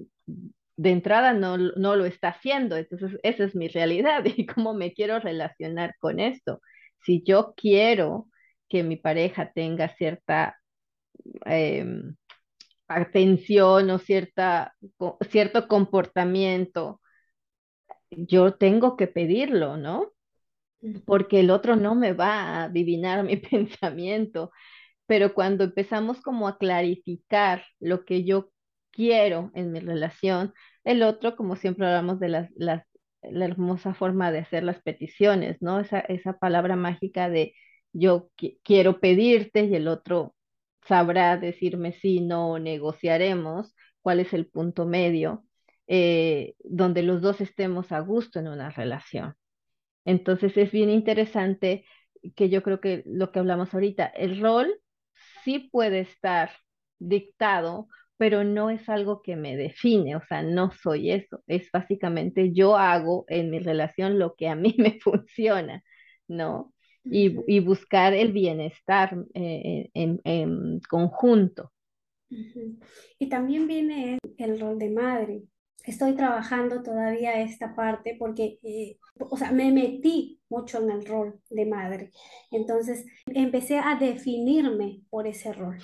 de 0.77 0.91
entrada 0.91 1.33
no, 1.33 1.57
no 1.57 1.95
lo 1.97 2.05
está 2.05 2.29
haciendo, 2.29 2.77
entonces 2.77 3.19
esa 3.23 3.43
es 3.45 3.55
mi 3.55 3.67
realidad 3.67 4.23
y 4.37 4.45
cómo 4.45 4.73
me 4.73 4.93
quiero 4.93 5.19
relacionar 5.19 5.95
con 5.99 6.19
esto. 6.21 6.61
Si 7.05 7.23
yo 7.23 7.53
quiero 7.57 8.29
que 8.69 8.83
mi 8.83 8.95
pareja 8.97 9.51
tenga 9.53 9.89
cierta 9.89 10.57
em, 11.45 12.15
atención 12.87 13.89
o 13.91 13.99
cierta, 13.99 14.75
cierto 15.29 15.67
comportamiento, 15.67 17.01
yo 18.11 18.55
tengo 18.55 18.97
que 18.97 19.07
pedirlo, 19.07 19.77
¿no? 19.77 20.14
Porque 21.05 21.39
el 21.39 21.49
otro 21.51 21.75
no 21.75 21.95
me 21.95 22.13
va 22.13 22.33
a 22.61 22.63
adivinar 22.65 23.23
mi 23.23 23.37
pensamiento 23.37 24.51
pero 25.07 25.33
cuando 25.33 25.63
empezamos 25.65 26.21
como 26.21 26.47
a 26.49 26.57
clarificar 26.59 27.65
lo 27.79 28.05
que 28.05 28.25
yo 28.25 28.51
quiero 28.91 29.51
en 29.55 29.71
mi 29.71 29.79
relación, 29.79 30.53
el 30.83 31.03
otro, 31.03 31.35
como 31.37 31.55
siempre 31.57 31.87
hablamos 31.87 32.19
de 32.19 32.29
las, 32.29 32.51
las, 32.57 32.85
la 33.23 33.45
hermosa 33.45 33.93
forma 33.95 34.31
de 34.31 34.39
hacer 34.39 34.63
las 34.63 34.81
peticiones, 34.83 35.57
¿no? 35.61 35.79
Esa, 35.81 35.99
esa 36.01 36.37
palabra 36.39 36.75
mágica 36.77 37.29
de 37.29 37.55
yo 37.93 38.29
qui- 38.37 38.59
quiero 38.63 38.99
pedirte 39.01 39.65
y 39.65 39.75
el 39.75 39.87
otro 39.87 40.35
sabrá 40.87 41.37
decirme 41.37 41.93
sí, 41.93 42.21
no, 42.21 42.59
negociaremos 42.59 43.75
cuál 44.01 44.19
es 44.19 44.33
el 44.33 44.47
punto 44.47 44.85
medio, 44.85 45.45
eh, 45.87 46.55
donde 46.63 47.03
los 47.03 47.21
dos 47.21 47.41
estemos 47.41 47.91
a 47.91 47.99
gusto 48.01 48.39
en 48.39 48.47
una 48.49 48.69
relación. 48.69 49.35
Entonces 50.05 50.55
es 50.57 50.71
bien 50.71 50.89
interesante 50.89 51.85
que 52.35 52.49
yo 52.49 52.63
creo 52.63 52.79
que 52.81 53.03
lo 53.05 53.31
que 53.31 53.39
hablamos 53.39 53.73
ahorita, 53.73 54.05
el 54.07 54.41
rol 54.41 54.73
sí 55.43 55.69
puede 55.71 56.01
estar 56.01 56.51
dictado, 56.99 57.87
pero 58.17 58.43
no 58.43 58.69
es 58.69 58.87
algo 58.89 59.21
que 59.21 59.35
me 59.35 59.57
define, 59.57 60.15
o 60.15 60.21
sea, 60.27 60.41
no 60.43 60.71
soy 60.71 61.11
eso, 61.11 61.43
es 61.47 61.69
básicamente 61.71 62.53
yo 62.53 62.77
hago 62.77 63.25
en 63.27 63.49
mi 63.51 63.59
relación 63.59 64.19
lo 64.19 64.35
que 64.35 64.47
a 64.49 64.55
mí 64.55 64.75
me 64.79 64.99
funciona, 65.01 65.83
¿no? 66.27 66.73
Y, 67.09 67.35
y 67.47 67.59
buscar 67.59 68.13
el 68.13 68.31
bienestar 68.33 69.15
eh, 69.35 69.89
en, 69.93 70.19
en 70.23 70.79
conjunto. 70.89 71.71
Y 73.19 73.27
también 73.29 73.67
viene 73.67 74.19
el 74.37 74.59
rol 74.59 74.79
de 74.79 74.89
madre. 74.89 75.43
Estoy 75.83 76.15
trabajando 76.15 76.81
todavía 76.81 77.41
esta 77.41 77.75
parte 77.75 78.15
porque, 78.17 78.59
eh, 78.63 78.97
o 79.19 79.37
sea, 79.37 79.51
me 79.51 79.71
metí 79.71 80.41
mucho 80.49 80.81
en 80.81 80.89
el 80.89 81.05
rol 81.05 81.39
de 81.49 81.65
madre. 81.65 82.11
Entonces, 82.51 83.05
empecé 83.27 83.79
a 83.79 83.95
definirme 83.95 85.03
por 85.09 85.27
ese 85.27 85.53
rol. 85.53 85.77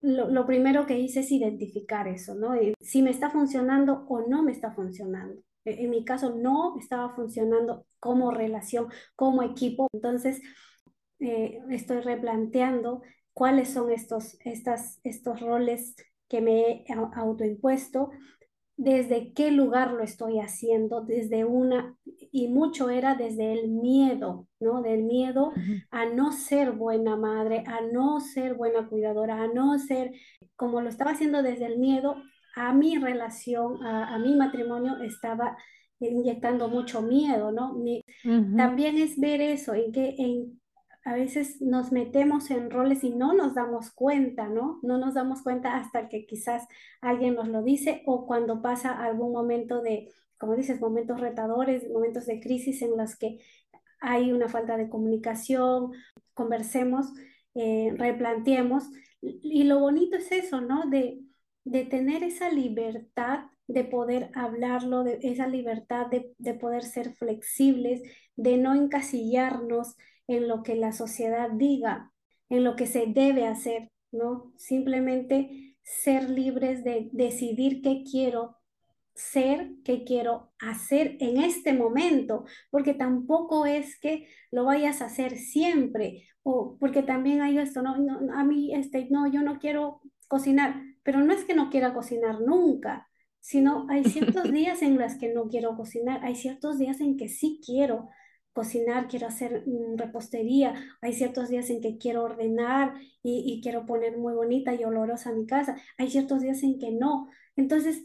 lo, 0.00 0.46
primero 0.46 0.86
que 0.86 0.98
hice 0.98 1.20
es 1.20 1.32
identificar 1.32 2.06
eso, 2.06 2.34
¿no? 2.34 2.52
Si 2.80 3.02
me 3.02 3.10
está 3.10 3.30
funcionando 3.30 4.06
o 4.08 4.28
no 4.28 4.42
me 4.44 4.52
está 4.52 4.72
funcionando. 4.72 5.42
E, 5.64 5.84
en 5.84 5.90
mi 5.90 6.04
caso 6.04 6.34
no 6.36 6.76
estaba 6.78 7.14
funcionando 7.14 7.86
como 8.00 8.30
relación, 8.30 8.88
como 9.16 9.42
equipo. 9.42 9.88
Entonces, 9.92 10.40
eh, 11.20 11.60
estoy 11.70 12.00
replanteando 12.00 13.02
cuáles 13.32 13.70
son 13.70 13.90
estos, 13.92 14.36
estas, 14.44 15.00
estos 15.04 15.40
roles 15.40 15.94
que 16.28 16.40
me 16.40 16.60
he 16.60 16.84
autoimpuesto 17.14 18.10
desde 18.78 19.32
qué 19.34 19.50
lugar 19.50 19.90
lo 19.90 20.04
estoy 20.04 20.38
haciendo, 20.38 21.00
desde 21.00 21.44
una, 21.44 21.96
y 22.30 22.46
mucho 22.46 22.90
era 22.90 23.16
desde 23.16 23.52
el 23.52 23.68
miedo, 23.68 24.46
¿no? 24.60 24.82
Del 24.82 25.02
miedo 25.02 25.52
a 25.90 26.06
no 26.06 26.30
ser 26.30 26.70
buena 26.70 27.16
madre, 27.16 27.64
a 27.66 27.80
no 27.92 28.20
ser 28.20 28.54
buena 28.54 28.88
cuidadora, 28.88 29.42
a 29.42 29.48
no 29.48 29.76
ser, 29.80 30.12
como 30.54 30.80
lo 30.80 30.88
estaba 30.88 31.10
haciendo 31.10 31.42
desde 31.42 31.66
el 31.66 31.78
miedo, 31.78 32.22
a 32.54 32.72
mi 32.72 32.96
relación, 32.96 33.84
a, 33.84 34.16
mi 34.20 34.36
matrimonio 34.36 35.02
estaba 35.02 35.56
inyectando 35.98 36.68
mucho 36.68 37.02
miedo, 37.02 37.50
¿no? 37.50 37.76
También 38.56 38.96
es 38.96 39.18
ver 39.18 39.40
eso, 39.40 39.74
en 39.74 39.90
que 39.90 40.14
en 40.18 40.57
a 41.08 41.14
veces 41.14 41.62
nos 41.62 41.90
metemos 41.90 42.50
en 42.50 42.70
roles 42.70 43.02
y 43.02 43.08
no 43.08 43.32
nos 43.32 43.54
damos 43.54 43.90
cuenta, 43.90 44.46
¿no? 44.48 44.78
No 44.82 44.98
nos 44.98 45.14
damos 45.14 45.40
cuenta 45.40 45.76
hasta 45.76 46.06
que 46.10 46.26
quizás 46.26 46.68
alguien 47.00 47.34
nos 47.34 47.48
lo 47.48 47.62
dice 47.62 48.02
o 48.04 48.26
cuando 48.26 48.60
pasa 48.60 48.92
algún 48.92 49.32
momento 49.32 49.80
de, 49.80 50.12
como 50.36 50.54
dices, 50.54 50.82
momentos 50.82 51.18
retadores, 51.18 51.88
momentos 51.90 52.26
de 52.26 52.40
crisis 52.40 52.82
en 52.82 52.94
los 52.98 53.16
que 53.16 53.38
hay 54.00 54.32
una 54.32 54.50
falta 54.50 54.76
de 54.76 54.90
comunicación, 54.90 55.92
conversemos, 56.34 57.06
eh, 57.54 57.94
replanteemos. 57.96 58.90
Y 59.22 59.64
lo 59.64 59.78
bonito 59.78 60.18
es 60.18 60.30
eso, 60.30 60.60
¿no? 60.60 60.90
De, 60.90 61.22
de 61.64 61.86
tener 61.86 62.22
esa 62.22 62.50
libertad 62.50 63.46
de 63.66 63.84
poder 63.84 64.30
hablarlo, 64.34 65.04
de 65.04 65.20
esa 65.22 65.46
libertad 65.46 66.08
de, 66.08 66.34
de 66.36 66.52
poder 66.52 66.82
ser 66.84 67.14
flexibles, 67.14 68.02
de 68.36 68.58
no 68.58 68.74
encasillarnos 68.74 69.96
en 70.28 70.46
lo 70.46 70.62
que 70.62 70.76
la 70.76 70.92
sociedad 70.92 71.50
diga, 71.50 72.12
en 72.48 72.62
lo 72.62 72.76
que 72.76 72.86
se 72.86 73.06
debe 73.06 73.46
hacer, 73.46 73.90
¿no? 74.12 74.52
Simplemente 74.56 75.76
ser 75.82 76.30
libres 76.30 76.84
de 76.84 77.08
decidir 77.12 77.82
qué 77.82 78.04
quiero 78.08 78.58
ser, 79.14 79.72
qué 79.84 80.04
quiero 80.04 80.52
hacer 80.60 81.16
en 81.18 81.38
este 81.38 81.72
momento, 81.72 82.44
porque 82.70 82.94
tampoco 82.94 83.66
es 83.66 83.98
que 83.98 84.28
lo 84.52 84.64
vayas 84.64 85.02
a 85.02 85.06
hacer 85.06 85.38
siempre, 85.38 86.28
o 86.44 86.76
porque 86.78 87.02
también 87.02 87.42
hay 87.42 87.58
esto, 87.58 87.82
no, 87.82 87.96
a 88.32 88.44
mí, 88.44 88.74
este, 88.74 89.08
no, 89.10 89.26
yo 89.26 89.42
no 89.42 89.58
quiero 89.58 90.00
cocinar, 90.28 90.80
pero 91.02 91.20
no 91.20 91.32
es 91.32 91.44
que 91.44 91.54
no 91.54 91.68
quiera 91.68 91.92
cocinar 91.94 92.40
nunca, 92.40 93.08
sino 93.40 93.86
hay 93.90 94.04
ciertos 94.04 94.44
días 94.52 94.82
en 94.82 94.98
los 94.98 95.16
que 95.16 95.32
no 95.32 95.48
quiero 95.48 95.76
cocinar, 95.76 96.24
hay 96.24 96.36
ciertos 96.36 96.78
días 96.78 97.00
en 97.00 97.16
que 97.16 97.28
sí 97.28 97.60
quiero, 97.64 98.08
cocinar, 98.58 99.06
quiero 99.06 99.28
hacer 99.28 99.62
repostería, 99.96 100.74
hay 101.00 101.12
ciertos 101.12 101.48
días 101.48 101.70
en 101.70 101.80
que 101.80 101.96
quiero 101.96 102.24
ordenar 102.24 102.94
y, 103.22 103.60
quiero 103.62 103.86
poner 103.86 104.18
muy 104.18 104.34
bonita 104.34 104.74
y 104.74 104.82
olorosa 104.82 105.32
mi 105.32 105.46
casa, 105.46 105.76
hay 105.96 106.10
ciertos 106.10 106.40
días 106.40 106.60
en 106.64 106.80
que 106.80 106.90
no. 106.90 107.28
Entonces, 107.54 108.04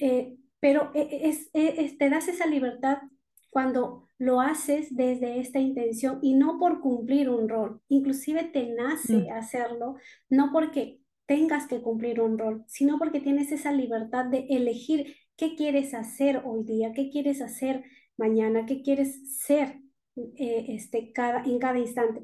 eh, 0.00 0.36
pero 0.58 0.90
e, 0.92 1.02
e, 1.02 1.28
es, 1.28 1.50
e, 1.52 1.84
es, 1.84 1.98
te 1.98 2.10
das 2.10 2.26
esa 2.26 2.46
libertad 2.46 2.98
cuando 3.48 4.08
lo 4.18 4.40
haces 4.40 4.88
desde 4.90 5.38
esta 5.38 5.60
intención 5.60 6.18
y 6.20 6.34
no 6.34 6.58
por 6.58 6.80
cumplir 6.80 7.30
un 7.30 7.48
rol, 7.48 7.80
inclusive 7.88 8.42
te 8.42 8.66
nace 8.66 9.18
mm. 9.18 9.32
hacerlo, 9.34 9.98
no 10.28 10.50
porque 10.52 10.98
tengas 11.26 11.68
que 11.68 11.80
cumplir 11.80 12.20
un 12.20 12.38
rol, 12.38 12.64
sino 12.66 12.98
porque 12.98 13.20
tienes 13.20 13.52
esa 13.52 13.70
libertad 13.70 14.24
de 14.24 14.48
elegir 14.50 15.14
qué 15.36 15.54
quieres 15.54 15.94
hacer 15.94 16.42
hoy 16.44 16.64
día, 16.64 16.92
qué 16.92 17.08
quieres 17.08 17.40
hacer 17.40 17.84
mañana, 18.16 18.66
qué 18.66 18.82
quieres 18.82 19.38
ser 19.38 19.80
eh, 20.16 20.66
este, 20.68 21.12
cada, 21.12 21.44
en 21.44 21.58
cada 21.58 21.78
instante, 21.78 22.22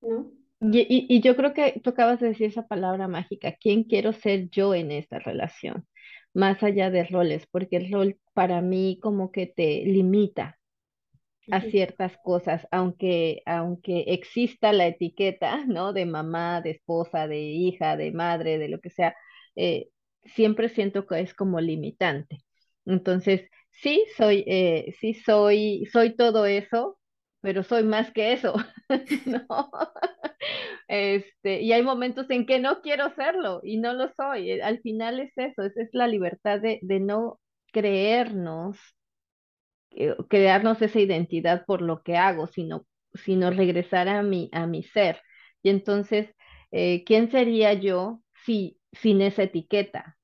¿no? 0.00 0.32
Y, 0.60 1.06
y, 1.08 1.20
yo 1.20 1.34
creo 1.34 1.54
que 1.54 1.80
tú 1.82 1.90
acabas 1.90 2.20
de 2.20 2.28
decir 2.28 2.46
esa 2.46 2.68
palabra 2.68 3.08
mágica, 3.08 3.56
¿quién 3.60 3.82
quiero 3.82 4.12
ser 4.12 4.48
yo 4.50 4.74
en 4.74 4.92
esta 4.92 5.18
relación? 5.18 5.86
Más 6.34 6.62
allá 6.62 6.88
de 6.90 7.04
roles, 7.04 7.46
porque 7.50 7.76
el 7.78 7.90
rol 7.92 8.18
para 8.32 8.60
mí 8.62 8.98
como 9.02 9.32
que 9.32 9.46
te 9.46 9.84
limita 9.84 10.60
a 11.50 11.60
ciertas 11.60 12.16
cosas, 12.22 12.66
aunque, 12.70 13.42
aunque 13.46 14.04
exista 14.08 14.72
la 14.72 14.86
etiqueta, 14.86 15.64
¿no? 15.66 15.92
De 15.92 16.06
mamá, 16.06 16.60
de 16.60 16.70
esposa, 16.70 17.26
de 17.26 17.40
hija, 17.40 17.96
de 17.96 18.12
madre, 18.12 18.58
de 18.58 18.68
lo 18.68 18.80
que 18.80 18.90
sea, 18.90 19.16
eh, 19.56 19.88
siempre 20.24 20.68
siento 20.68 21.06
que 21.06 21.20
es 21.20 21.34
como 21.34 21.60
limitante. 21.60 22.44
Entonces, 22.86 23.42
sí, 23.72 24.04
soy, 24.16 24.44
eh, 24.46 24.94
sí, 25.00 25.14
soy, 25.14 25.86
soy 25.92 26.14
todo 26.16 26.46
eso, 26.46 26.98
pero 27.40 27.62
soy 27.62 27.84
más 27.84 28.12
que 28.12 28.32
eso, 28.32 28.54
¿no? 29.26 29.46
Este, 30.88 31.60
y 31.62 31.72
hay 31.72 31.82
momentos 31.82 32.28
en 32.30 32.46
que 32.46 32.58
no 32.60 32.80
quiero 32.82 33.10
serlo 33.14 33.60
y 33.64 33.78
no 33.78 33.92
lo 33.94 34.08
soy. 34.14 34.50
Eh, 34.52 34.62
al 34.62 34.80
final 34.80 35.20
es 35.20 35.32
eso, 35.36 35.62
es, 35.62 35.76
es 35.76 35.90
la 35.92 36.06
libertad 36.08 36.60
de, 36.60 36.78
de 36.82 37.00
no 37.00 37.40
creernos, 37.72 38.78
eh, 39.90 40.14
crearnos 40.28 40.80
esa 40.82 41.00
identidad 41.00 41.64
por 41.66 41.82
lo 41.82 42.02
que 42.02 42.16
hago, 42.16 42.46
sino, 42.46 42.86
sino 43.14 43.50
regresar 43.50 44.08
a 44.08 44.22
mi, 44.22 44.48
a 44.52 44.66
mi 44.66 44.82
ser. 44.82 45.20
Y 45.62 45.70
entonces, 45.70 46.34
¿quién 47.06 47.30
sería 47.30 47.74
yo 47.74 48.22
si, 48.44 48.78
sin 48.92 49.20
esa 49.22 49.42
etiqueta? 49.44 50.16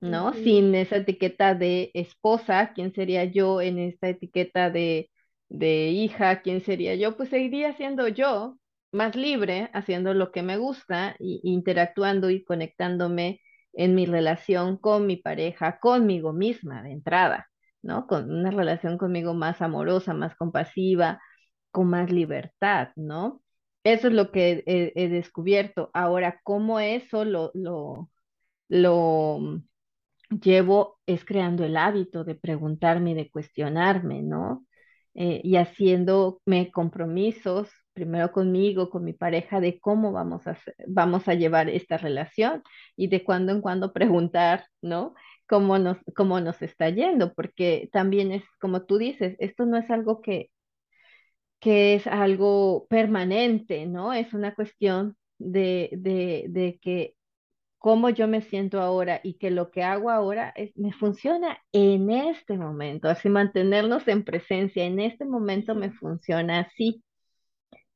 ¿No? 0.00 0.32
Sin 0.34 0.74
esa 0.74 0.96
etiqueta 0.98 1.54
de 1.54 1.90
esposa, 1.94 2.72
¿quién 2.74 2.92
sería 2.94 3.24
yo 3.24 3.60
en 3.60 3.78
esta 3.78 4.08
etiqueta 4.08 4.70
de, 4.70 5.10
de 5.48 5.88
hija? 5.90 6.42
¿Quién 6.42 6.62
sería 6.62 6.94
yo? 6.94 7.16
Pues 7.16 7.28
seguiría 7.30 7.74
siendo 7.76 8.08
yo, 8.08 8.58
más 8.92 9.14
libre, 9.16 9.70
haciendo 9.72 10.14
lo 10.14 10.32
que 10.32 10.42
me 10.42 10.56
gusta 10.56 11.16
y 11.18 11.40
interactuando 11.44 12.30
y 12.30 12.44
conectándome 12.44 13.40
en 13.72 13.94
mi 13.94 14.06
relación 14.06 14.76
con 14.78 15.06
mi 15.06 15.16
pareja, 15.16 15.78
conmigo 15.80 16.32
misma 16.32 16.82
de 16.82 16.92
entrada, 16.92 17.48
¿no? 17.82 18.06
Con 18.06 18.30
una 18.32 18.50
relación 18.50 18.98
conmigo 18.98 19.34
más 19.34 19.62
amorosa, 19.62 20.12
más 20.14 20.34
compasiva, 20.36 21.20
con 21.70 21.88
más 21.88 22.10
libertad, 22.10 22.88
¿no? 22.96 23.42
Eso 23.84 24.08
es 24.08 24.14
lo 24.14 24.30
que 24.32 24.62
he, 24.66 24.92
he 24.96 25.08
descubierto. 25.08 25.90
Ahora, 25.94 26.40
¿cómo 26.42 26.80
eso 26.80 27.24
lo, 27.24 27.50
lo, 27.54 28.10
lo 28.68 29.40
llevo 30.30 30.98
es 31.06 31.24
creando 31.24 31.64
el 31.64 31.76
hábito 31.76 32.24
de 32.24 32.34
preguntarme 32.34 33.12
y 33.12 33.14
de 33.14 33.30
cuestionarme, 33.30 34.22
¿no? 34.22 34.66
Eh, 35.14 35.40
y 35.44 35.56
haciéndome 35.56 36.70
compromisos, 36.72 37.68
primero 37.92 38.30
conmigo, 38.32 38.90
con 38.90 39.04
mi 39.04 39.12
pareja, 39.12 39.60
de 39.60 39.80
cómo 39.80 40.12
vamos 40.12 40.46
a, 40.46 40.56
vamos 40.86 41.26
a 41.28 41.34
llevar 41.34 41.68
esta 41.68 41.96
relación 41.98 42.62
y 42.96 43.08
de 43.08 43.24
cuando 43.24 43.52
en 43.52 43.60
cuando 43.60 43.92
preguntar, 43.92 44.66
¿no? 44.82 45.14
Cómo 45.48 45.78
nos, 45.78 45.98
cómo 46.16 46.40
nos 46.40 46.62
está 46.62 46.90
yendo, 46.90 47.34
porque 47.34 47.88
también 47.92 48.30
es, 48.32 48.44
como 48.60 48.84
tú 48.86 48.98
dices, 48.98 49.36
esto 49.40 49.66
no 49.66 49.76
es 49.78 49.90
algo 49.90 50.20
que, 50.22 50.50
que 51.60 51.94
es 51.94 52.06
algo 52.06 52.86
permanente, 52.88 53.86
¿no? 53.86 54.12
Es 54.12 54.32
una 54.34 54.54
cuestión 54.54 55.16
de, 55.38 55.90
de, 55.92 56.46
de 56.48 56.78
que 56.82 57.14
cómo 57.80 58.10
yo 58.10 58.28
me 58.28 58.42
siento 58.42 58.80
ahora 58.82 59.20
y 59.24 59.38
que 59.38 59.50
lo 59.50 59.70
que 59.70 59.82
hago 59.82 60.10
ahora 60.10 60.52
es, 60.54 60.76
me 60.76 60.92
funciona 60.92 61.58
en 61.72 62.10
este 62.10 62.58
momento, 62.58 63.08
así 63.08 63.30
mantenernos 63.30 64.06
en 64.06 64.22
presencia, 64.22 64.84
en 64.84 65.00
este 65.00 65.24
momento 65.24 65.74
me 65.74 65.90
funciona 65.90 66.60
así. 66.60 67.02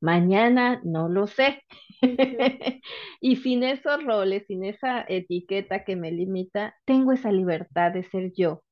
Mañana 0.01 0.81
no 0.83 1.07
lo 1.07 1.27
sé. 1.27 1.61
y 3.21 3.35
sin 3.37 3.63
esos 3.63 4.03
roles, 4.03 4.45
sin 4.47 4.63
esa 4.65 5.05
etiqueta 5.07 5.83
que 5.83 5.95
me 5.95 6.11
limita, 6.11 6.75
tengo 6.85 7.11
esa 7.11 7.31
libertad 7.31 7.91
de 7.91 8.03
ser 8.05 8.33
yo, 8.33 8.63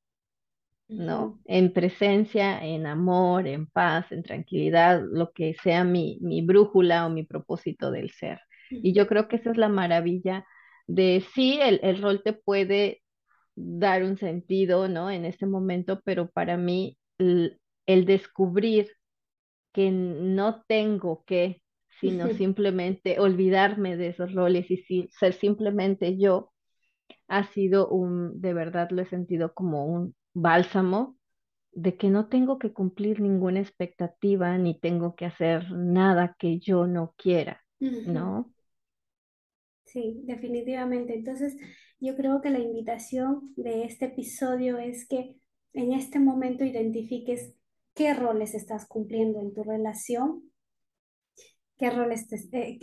¿no? 0.88 1.39
En 1.45 1.73
presencia, 1.73 2.65
en 2.65 2.88
amor, 2.88 3.47
en 3.47 3.67
paz, 3.67 4.12
en 4.12 4.23
tranquilidad, 4.23 5.04
lo 5.12 5.32
que 5.32 5.54
sea 5.62 5.84
mi, 5.84 6.17
mi 6.21 6.41
brújula 6.41 7.06
o 7.06 7.12
mi 7.12 7.23
propósito 7.23 7.91
del 7.91 8.10
ser. 8.10 8.41
Y 8.71 8.93
yo 8.93 9.06
creo 9.06 9.28
que 9.28 9.36
esa 9.36 9.52
es 9.52 9.58
la 9.58 9.69
maravilla 9.69 10.47
de 10.87 11.23
sí, 11.33 11.59
el, 11.61 12.01
rol 12.01 12.21
te 12.23 12.33
puede 12.33 13.01
dar 13.55 14.03
un 14.03 14.17
sentido, 14.17 14.87
¿no? 14.87 15.09
En 15.11 15.25
este 15.25 15.45
momento, 15.45 16.01
pero 16.03 16.29
para 16.29 16.57
mí 16.57 16.97
el, 17.17 17.59
descubrir 17.85 18.91
que 19.73 19.91
no 19.91 20.63
tengo 20.67 21.23
que, 21.25 21.61
sino 21.99 22.29
simplemente 22.29 23.19
olvidarme 23.19 23.97
de 23.97 24.09
esos 24.09 24.33
roles 24.33 24.69
y 24.69 25.07
ser 25.19 25.33
simplemente 25.33 26.17
yo, 26.17 26.51
ha 27.27 27.45
sido 27.45 27.87
un, 27.87 28.39
de 28.41 28.53
verdad 28.53 28.89
lo 28.91 29.01
he 29.01 29.05
sentido 29.05 29.53
como 29.53 29.85
un 29.85 30.15
bálsamo 30.33 31.17
de 31.71 31.97
que 31.97 32.09
no 32.09 32.27
tengo 32.27 32.59
que 32.59 32.71
cumplir 32.71 33.19
ninguna 33.19 33.59
expectativa 33.59 34.57
ni 34.57 34.79
tengo 34.79 35.15
que 35.15 35.25
hacer 35.25 35.71
nada 35.71 36.35
que 36.37 36.59
yo 36.59 36.85
no 36.85 37.13
quiera, 37.17 37.63
¿no? 37.79 38.52
Sí, 39.93 40.21
definitivamente. 40.25 41.13
Entonces, 41.15 41.56
yo 41.99 42.15
creo 42.15 42.41
que 42.41 42.49
la 42.49 42.60
invitación 42.60 43.53
de 43.56 43.84
este 43.86 44.06
episodio 44.06 44.77
es 44.79 45.08
que 45.08 45.38
en 45.73 45.93
este 45.93 46.19
momento 46.19 46.65
identifiques 46.65 47.53
qué 47.93 48.13
roles 48.15 48.56
estás 48.56 48.88
cumpliendo 48.88 49.39
en 49.39 49.53
tu 49.53 49.63
relación, 49.63 50.51
qué 51.77 51.89
roles 51.89 52.27
eh, 52.53 52.77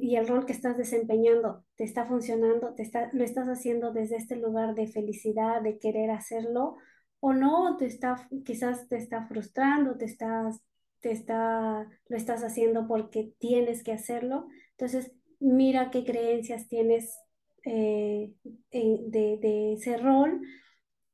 y 0.00 0.16
el 0.16 0.28
rol 0.28 0.46
que 0.46 0.52
estás 0.52 0.76
desempeñando 0.76 1.64
te 1.76 1.84
está 1.84 2.06
funcionando, 2.06 2.74
te 2.74 2.82
está, 2.82 3.10
lo 3.12 3.24
estás 3.24 3.48
haciendo 3.48 3.92
desde 3.92 4.16
este 4.16 4.36
lugar 4.36 4.74
de 4.74 4.88
felicidad, 4.88 5.62
de 5.62 5.78
querer 5.78 6.10
hacerlo, 6.10 6.76
o 7.20 7.32
no, 7.32 7.76
te 7.76 7.86
está, 7.86 8.28
quizás 8.44 8.88
te 8.88 8.96
está 8.96 9.26
frustrando, 9.28 9.96
te 9.96 10.06
estás, 10.06 10.60
te 11.00 11.12
está, 11.12 11.88
lo 12.08 12.16
estás 12.16 12.42
haciendo 12.44 12.86
porque 12.88 13.32
tienes 13.38 13.82
que 13.84 13.92
hacerlo. 13.92 14.48
Entonces, 14.72 15.12
mira 15.42 15.90
qué 15.90 16.04
creencias 16.04 16.68
tienes 16.68 17.18
eh, 17.64 18.32
de, 18.70 19.72
ese 19.74 19.96
rol, 19.98 20.40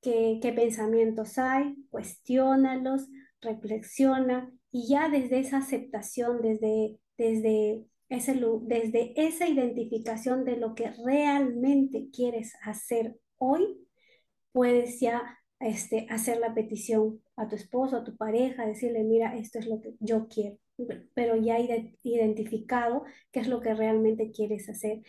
qué, 0.00 0.38
qué 0.40 0.52
pensamientos 0.52 1.38
hay, 1.38 1.74
cuestiónalos, 1.90 3.08
reflexiona 3.40 4.52
y 4.70 4.88
ya 4.88 5.08
desde 5.08 5.40
esa 5.40 5.58
aceptación, 5.58 6.42
desde, 6.42 6.98
desde, 7.16 7.84
ese, 8.08 8.40
desde 8.62 9.12
esa 9.16 9.48
identificación 9.48 10.44
de 10.44 10.56
lo 10.56 10.74
que 10.74 10.90
realmente 11.04 12.08
quieres 12.12 12.54
hacer 12.62 13.16
hoy, 13.36 13.86
puedes 14.52 15.00
ya 15.00 15.38
este, 15.60 16.06
hacer 16.10 16.38
la 16.38 16.54
petición 16.54 17.22
a 17.36 17.48
tu 17.48 17.56
esposo, 17.56 17.96
a 17.96 18.04
tu 18.04 18.16
pareja, 18.16 18.66
decirle, 18.66 19.04
mira, 19.04 19.36
esto 19.36 19.58
es 19.58 19.66
lo 19.66 19.80
que 19.80 19.94
yo 20.00 20.28
quiero, 20.28 20.58
pero 21.14 21.36
ya 21.36 21.58
identificado 22.02 23.04
qué 23.32 23.40
es 23.40 23.48
lo 23.48 23.60
que 23.60 23.74
realmente 23.74 24.30
quieres 24.30 24.68
hacer. 24.68 25.02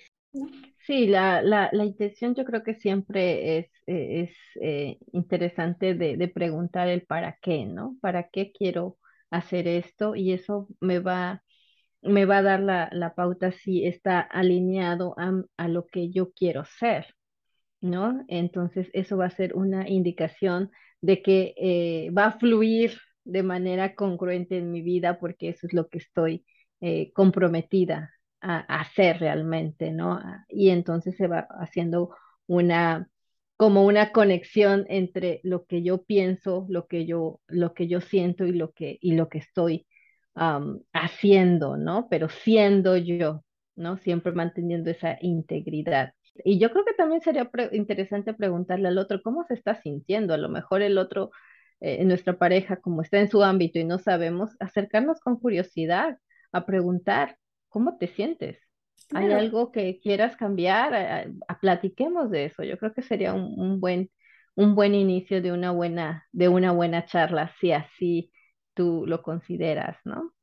Sí, 0.85 1.07
la, 1.07 1.41
la, 1.41 1.69
la, 1.71 1.85
intención 1.85 2.35
yo 2.35 2.45
creo 2.45 2.63
que 2.63 2.75
siempre 2.75 3.57
es, 3.59 3.67
eh, 3.87 4.21
es 4.23 4.31
eh, 4.61 4.97
interesante 5.11 5.95
de, 5.95 6.17
de, 6.17 6.27
preguntar 6.27 6.87
el 6.87 7.01
para 7.03 7.37
qué, 7.41 7.65
¿no? 7.65 7.97
¿Para 7.99 8.29
qué 8.29 8.51
quiero 8.51 8.97
hacer 9.31 9.67
esto? 9.67 10.15
Y 10.15 10.33
eso 10.33 10.67
me 10.79 10.99
va, 10.99 11.43
me 12.01 12.25
va 12.25 12.39
a 12.39 12.43
dar 12.43 12.59
la, 12.59 12.89
la 12.91 13.15
pauta 13.15 13.51
si 13.51 13.85
está 13.85 14.19
alineado 14.21 15.15
a, 15.17 15.43
a, 15.57 15.67
lo 15.67 15.87
que 15.87 16.11
yo 16.11 16.31
quiero 16.31 16.63
ser, 16.65 17.07
¿no? 17.81 18.23
Entonces 18.27 18.89
eso 18.93 19.17
va 19.17 19.25
a 19.27 19.31
ser 19.31 19.55
una 19.55 19.89
indicación 19.89 20.71
de 21.01 21.21
que 21.23 21.53
eh, 21.57 22.11
va 22.11 22.25
a 22.27 22.39
fluir 22.39 22.99
de 23.31 23.43
manera 23.43 23.95
congruente 23.95 24.57
en 24.57 24.71
mi 24.71 24.81
vida 24.81 25.19
porque 25.19 25.49
eso 25.49 25.67
es 25.67 25.73
lo 25.73 25.87
que 25.87 25.99
estoy 25.99 26.45
comprometida 27.13 28.11
a, 28.41 28.59
hacer 28.81 29.19
realmente, 29.19 29.91
¿no? 29.91 30.21
Y 30.47 30.69
entonces 30.69 31.15
se 31.17 31.27
va 31.27 31.47
haciendo 31.59 32.15
una 32.47 33.09
como 33.59 33.85
una 33.85 34.13
conexión 34.13 34.85
entre 34.87 35.41
lo 35.43 35.65
que 35.65 35.83
yo 35.83 36.03
pienso, 36.05 36.65
lo 36.69 36.87
que 36.87 37.05
yo, 37.05 37.41
lo 37.47 37.73
que 37.73 37.89
yo 37.89 37.99
siento 37.99 38.45
y 38.45 38.53
lo 38.53 38.71
que, 38.71 38.97
y 39.01 39.15
lo 39.15 39.27
que 39.27 39.39
estoy 39.39 39.85
haciendo, 40.93 41.75
¿no? 41.75 42.07
Pero 42.09 42.29
siendo 42.29 42.95
yo, 42.95 43.43
¿no? 43.75 43.97
Siempre 43.97 44.31
manteniendo 44.31 44.89
esa 44.89 45.17
integridad. 45.19 46.13
Y 46.45 46.57
yo 46.57 46.71
creo 46.71 46.85
que 46.85 46.93
también 46.93 47.21
sería 47.21 47.51
interesante 47.73 48.33
preguntarle 48.33 48.87
al 48.87 48.97
otro 48.97 49.21
cómo 49.21 49.43
se 49.43 49.55
está 49.55 49.75
sintiendo. 49.81 50.33
A 50.33 50.37
lo 50.37 50.47
mejor 50.47 50.81
el 50.81 50.97
otro, 50.97 51.31
eh, 51.81 52.03
nuestra 52.05 52.37
pareja, 52.37 52.77
como 52.77 53.01
está 53.01 53.19
en 53.19 53.29
su 53.29 53.43
ámbito 53.43 53.79
y 53.79 53.83
no 53.85 53.99
sabemos, 53.99 54.55
acercarnos 54.59 55.19
con 55.19 55.39
curiosidad 55.39 56.17
a 56.51 56.65
preguntar, 56.65 57.37
¿Cómo 57.69 57.97
te 57.97 58.07
sientes? 58.07 58.57
¿Hay 59.13 59.31
algo 59.31 59.71
que 59.71 59.99
quieras 60.01 60.35
cambiar? 60.35 60.93
A, 61.47 61.59
platiquemos 61.59 62.29
de 62.29 62.45
eso. 62.45 62.63
Yo 62.63 62.77
creo 62.77 62.93
que 62.93 63.01
sería 63.01 63.33
un, 63.33 63.79
buen, 63.79 64.11
un 64.55 64.75
buen 64.75 64.93
inicio 64.93 65.41
de 65.41 65.51
una 65.51 65.71
buena, 65.71 66.27
de 66.31 66.49
una 66.49 66.71
buena 66.71 67.05
charla, 67.05 67.51
si 67.59 67.71
así 67.71 68.31
tú 68.73 69.05
lo 69.07 69.21
consideras, 69.23 69.97
¿no? 70.03 70.33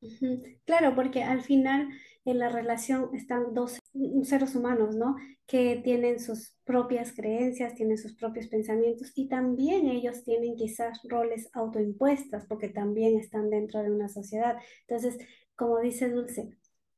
Claro, 0.64 0.94
porque 0.94 1.22
al 1.22 1.42
final 1.42 1.88
en 2.24 2.38
la 2.38 2.48
relación 2.48 3.10
están 3.14 3.54
dos 3.54 3.78
seres 4.24 4.54
humanos, 4.54 4.96
¿no? 4.96 5.16
Que 5.46 5.80
tienen 5.82 6.20
sus 6.20 6.54
propias 6.64 7.12
creencias, 7.12 7.74
tienen 7.74 7.98
sus 7.98 8.14
propios 8.16 8.48
pensamientos 8.48 9.12
y 9.14 9.28
también 9.28 9.88
ellos 9.88 10.24
tienen 10.24 10.56
quizás 10.56 11.00
roles 11.08 11.48
autoimpuestas 11.52 12.46
porque 12.46 12.68
también 12.68 13.18
están 13.18 13.50
dentro 13.50 13.82
de 13.82 13.90
una 13.90 14.08
sociedad. 14.08 14.56
Entonces, 14.88 15.18
como 15.54 15.78
dice 15.80 16.10
Dulce, 16.10 16.50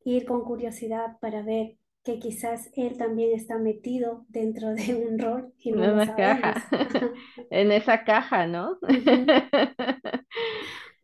ir 0.04 0.24
con 0.24 0.42
curiosidad 0.44 1.18
para 1.20 1.42
ver 1.42 1.76
que 2.04 2.18
quizás 2.18 2.70
él 2.74 2.96
también 2.96 3.36
está 3.36 3.58
metido 3.58 4.24
dentro 4.28 4.68
de 4.74 4.94
un 4.94 5.18
rol 5.18 5.52
y 5.58 5.72
no 5.72 6.00
en 6.00 6.16
caja, 6.16 6.54
en 7.50 7.72
esa 7.72 8.04
caja, 8.04 8.46
¿no? 8.46 8.78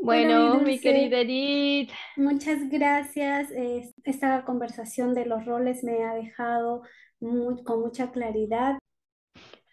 Bueno, 0.05 0.61
mi 0.61 0.79
querida 0.79 1.21
Edith. 1.21 1.91
Muchas 2.17 2.69
gracias. 2.69 3.49
Esta 4.05 4.45
conversación 4.45 5.15
de 5.15 5.27
los 5.27 5.45
roles 5.45 5.83
me 5.83 6.05
ha 6.05 6.15
dejado 6.15 6.83
con 7.65 7.81
mucha 7.81 8.11
claridad. 8.11 8.79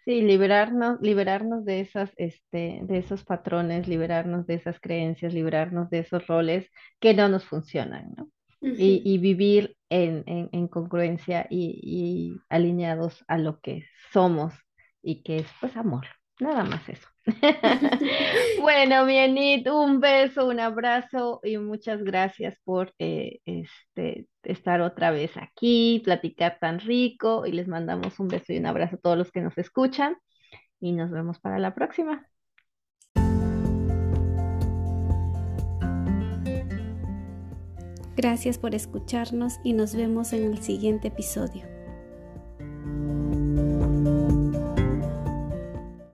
Sí, 0.04 0.20
liberarnos, 0.22 1.00
liberarnos 1.00 1.64
de 1.64 1.80
esas, 1.80 2.10
este, 2.16 2.80
de 2.82 2.98
esos 2.98 3.24
patrones, 3.24 3.86
liberarnos 3.86 4.46
de 4.46 4.54
esas 4.54 4.80
creencias, 4.80 5.32
liberarnos 5.32 5.90
de 5.90 6.00
esos 6.00 6.26
roles 6.26 6.68
que 6.98 7.14
no 7.14 7.28
nos 7.28 7.44
funcionan, 7.44 8.12
¿no? 8.16 8.28
y, 8.62 9.18
vivir 9.18 9.76
en, 9.90 10.22
en, 10.26 10.68
congruencia 10.68 11.46
y, 11.50 11.80
y, 11.82 12.40
alineados 12.48 13.24
a 13.26 13.36
lo 13.36 13.60
que 13.60 13.84
somos 14.12 14.54
y 15.02 15.22
que 15.22 15.38
es 15.38 15.46
pues 15.60 15.76
amor, 15.76 16.06
nada 16.40 16.64
más 16.64 16.88
eso. 16.88 17.08
bueno, 18.60 19.06
Bienit, 19.06 19.68
un 19.68 20.00
beso, 20.00 20.48
un 20.48 20.60
abrazo 20.60 21.40
y 21.44 21.56
muchas 21.58 22.02
gracias 22.02 22.56
por 22.64 22.92
eh, 22.98 23.40
este, 23.44 24.26
estar 24.42 24.80
otra 24.80 25.10
vez 25.10 25.36
aquí, 25.36 26.02
platicar 26.04 26.58
tan 26.60 26.80
rico 26.80 27.46
y 27.46 27.52
les 27.52 27.68
mandamos 27.68 28.18
un 28.18 28.28
beso 28.28 28.52
y 28.52 28.58
un 28.58 28.66
abrazo 28.66 28.96
a 28.96 29.00
todos 29.00 29.18
los 29.18 29.30
que 29.30 29.40
nos 29.40 29.56
escuchan 29.56 30.16
y 30.80 30.92
nos 30.92 31.10
vemos 31.10 31.38
para 31.38 31.58
la 31.58 31.74
próxima. 31.74 32.26
Gracias 38.16 38.58
por 38.58 38.74
escucharnos 38.74 39.58
y 39.64 39.72
nos 39.72 39.94
vemos 39.94 40.32
en 40.32 40.44
el 40.44 40.58
siguiente 40.58 41.08
episodio. 41.08 41.81